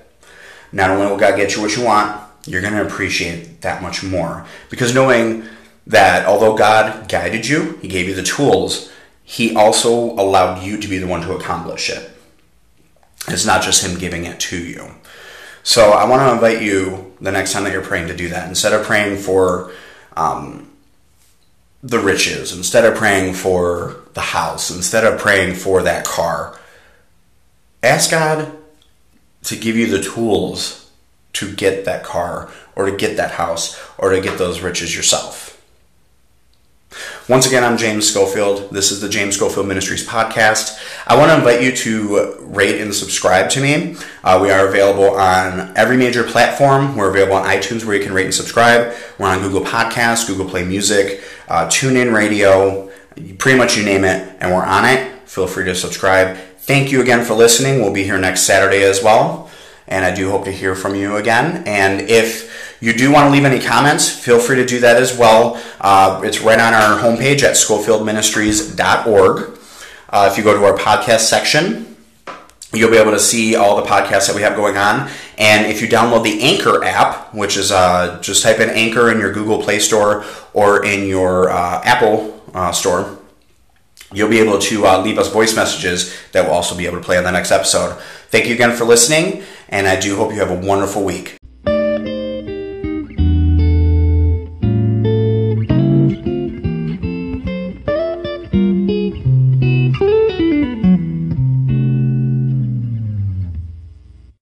Not 0.73 0.91
only 0.91 1.07
will 1.07 1.19
God 1.19 1.37
get 1.37 1.55
you 1.55 1.63
what 1.63 1.77
you 1.77 1.85
want, 1.85 2.21
you're 2.47 2.63
going 2.63 2.75
to 2.75 2.87
appreciate 2.87 3.61
that 3.61 3.83
much 3.83 4.03
more. 4.03 4.47
Because 4.71 4.95
knowing 4.95 5.45
that 5.87 6.27
although 6.27 6.57
God 6.57 7.09
guided 7.09 7.47
you, 7.47 7.79
He 7.83 7.89
gave 7.89 8.09
you 8.09 8.15
the 8.15 8.23
tools, 8.23 8.93
He 9.23 9.55
also 9.55 10.13
allowed 10.13 10.63
you 10.63 10.79
to 10.79 10.89
be 10.89 10.99
the 10.99 11.07
one 11.07 11.23
to 11.23 11.35
accomplish 11.35 11.91
it. 11.91 12.11
It's 13.29 13.47
not 13.47 13.63
just 13.63 13.85
Him 13.85 13.99
giving 13.99 14.25
it 14.25 14.41
to 14.41 14.59
you. 14.59 14.91
So 15.63 15.91
I 15.91 16.09
want 16.09 16.23
to 16.23 16.33
invite 16.33 16.63
you 16.63 17.15
the 17.21 17.33
next 17.33 17.53
time 17.53 17.65
that 17.65 17.73
you're 17.73 17.83
praying 17.83 18.09
to 18.09 18.17
do 18.17 18.29
that. 18.29 18.49
Instead 18.49 18.73
of 18.73 18.87
praying 18.87 19.19
for 19.19 19.73
um, 20.17 20.71
the 21.83 21.99
riches, 21.99 22.57
instead 22.57 22.85
of 22.85 22.97
praying 22.97 23.35
for 23.35 23.97
the 24.15 24.21
house, 24.21 24.71
instead 24.71 25.05
of 25.05 25.19
praying 25.19 25.55
for 25.55 25.83
that 25.83 26.05
car, 26.05 26.59
ask 27.83 28.11
God 28.11 28.57
to 29.43 29.57
give 29.57 29.77
you 29.77 29.87
the 29.87 30.03
tools 30.03 30.91
to 31.35 31.53
get 31.55 31.85
that 31.85 32.03
car 32.03 32.51
or 32.75 32.87
to 32.87 32.97
get 32.97 33.17
that 33.19 33.33
house 33.33 33.79
or 33.99 34.11
to 34.11 34.21
get 34.21 34.39
those 34.39 34.61
riches 34.61 34.97
yourself. 34.97 35.46
Once 37.29 37.45
again, 37.45 37.65
I'm 37.65 37.77
James 37.77 38.09
Schofield. 38.09 38.71
This 38.71 38.93
is 38.93 39.01
the 39.01 39.09
James 39.09 39.35
Schofield 39.35 39.67
Ministries 39.67 40.07
podcast. 40.07 40.81
I 41.09 41.17
want 41.17 41.33
to 41.33 41.37
invite 41.37 41.61
you 41.61 41.73
to 41.73 42.37
rate 42.43 42.81
and 42.81 42.95
subscribe 42.95 43.51
to 43.51 43.61
me. 43.61 43.97
Uh, 44.23 44.39
we 44.41 44.53
are 44.53 44.69
available 44.69 45.11
on 45.17 45.77
every 45.77 45.97
major 45.97 46.23
platform. 46.23 46.97
We're 46.97 47.11
available 47.11 47.35
on 47.35 47.45
iTunes 47.45 47.85
where 47.85 47.97
you 47.97 48.05
can 48.05 48.13
rate 48.13 48.27
and 48.27 48.35
subscribe. 48.35 48.95
We're 49.19 49.27
on 49.27 49.41
Google 49.41 49.63
Podcasts, 49.63 50.29
Google 50.29 50.49
Play 50.49 50.65
Music, 50.65 51.21
uh, 51.49 51.67
TuneIn 51.67 52.15
Radio, 52.15 52.93
pretty 53.39 53.59
much 53.59 53.77
you 53.77 53.85
name 53.85 54.05
it, 54.05 54.37
and 54.39 54.55
we're 54.55 54.65
on 54.65 54.85
it. 54.85 55.29
Feel 55.29 55.49
free 55.49 55.65
to 55.65 55.75
subscribe. 55.75 56.37
Thank 56.59 56.93
you 56.93 57.01
again 57.01 57.25
for 57.25 57.35
listening. 57.35 57.81
We'll 57.81 57.93
be 57.93 58.05
here 58.05 58.19
next 58.19 58.43
Saturday 58.43 58.85
as 58.85 59.03
well. 59.03 59.51
And 59.89 60.05
I 60.05 60.15
do 60.15 60.31
hope 60.31 60.45
to 60.45 60.53
hear 60.53 60.75
from 60.75 60.95
you 60.95 61.17
again. 61.17 61.65
And 61.67 62.03
if 62.03 62.77
you 62.81 62.93
do 62.93 63.13
want 63.13 63.27
to 63.27 63.31
leave 63.31 63.45
any 63.45 63.61
comments, 63.61 64.09
feel 64.09 64.39
free 64.39 64.57
to 64.57 64.67
do 64.67 64.81
that 64.81 64.97
as 64.97 65.17
well. 65.17 65.63
Uh, 65.81 66.21
it's 66.25 66.41
right 66.41 66.59
on 66.59 66.75
our 66.75 66.99
homepage 66.99 67.43
at 67.43 67.55
schofieldministries.org. 67.55 69.59
Uh, 70.09 70.29
if 70.31 70.39
you 70.39 70.45
go 70.45 70.55
to 70.55 70.65
our 70.65 70.77
podcast 70.77 71.21
section, 71.21 71.97
you'll 72.73 72.91
be 72.91 72.97
able 72.97 73.13
to 73.13 73.19
see 73.19 73.57
all 73.57 73.77
the 73.77 73.89
podcasts 73.89 74.27
that 74.27 74.35
we 74.35 74.43
have 74.43 74.57
going 74.57 74.77
on. 74.77 75.09
And 75.39 75.67
if 75.67 75.81
you 75.81 75.89
download 75.89 76.25
the 76.25 76.43
Anchor 76.43 76.85
app, 76.85 77.33
which 77.35 77.57
is 77.57 77.73
uh, 77.73 78.21
just 78.23 78.43
type 78.43 78.61
in 78.61 78.71
Anchor 78.71 79.11
in 79.11 79.19
your 79.19 79.33
Google 79.33 79.63
Play 79.63 79.79
Store 79.79 80.25
or 80.53 80.85
in 80.85 81.07
your 81.07 81.51
uh, 81.51 81.83
Apple 81.85 82.41
uh, 82.55 82.73
Store, 82.73 83.16
you'll 84.13 84.31
be 84.31 84.39
able 84.39 84.59
to 84.59 84.87
uh, 84.87 85.03
leave 85.03 85.19
us 85.19 85.33
voice 85.33 85.55
messages 85.55 86.15
that 86.33 86.45
we'll 86.45 86.55
also 86.55 86.77
be 86.77 86.87
able 86.87 86.99
to 86.99 87.05
play 87.05 87.19
on 87.19 87.25
the 87.25 87.31
next 87.31 87.51
episode. 87.51 87.99
Thank 88.29 88.47
you 88.47 88.55
again 88.55 88.77
for 88.77 88.85
listening, 88.85 89.43
and 89.69 89.87
I 89.87 89.99
do 89.99 90.17
hope 90.17 90.33
you 90.33 90.39
have 90.41 90.51
a 90.51 90.67
wonderful 90.67 91.05
week. 91.05 91.37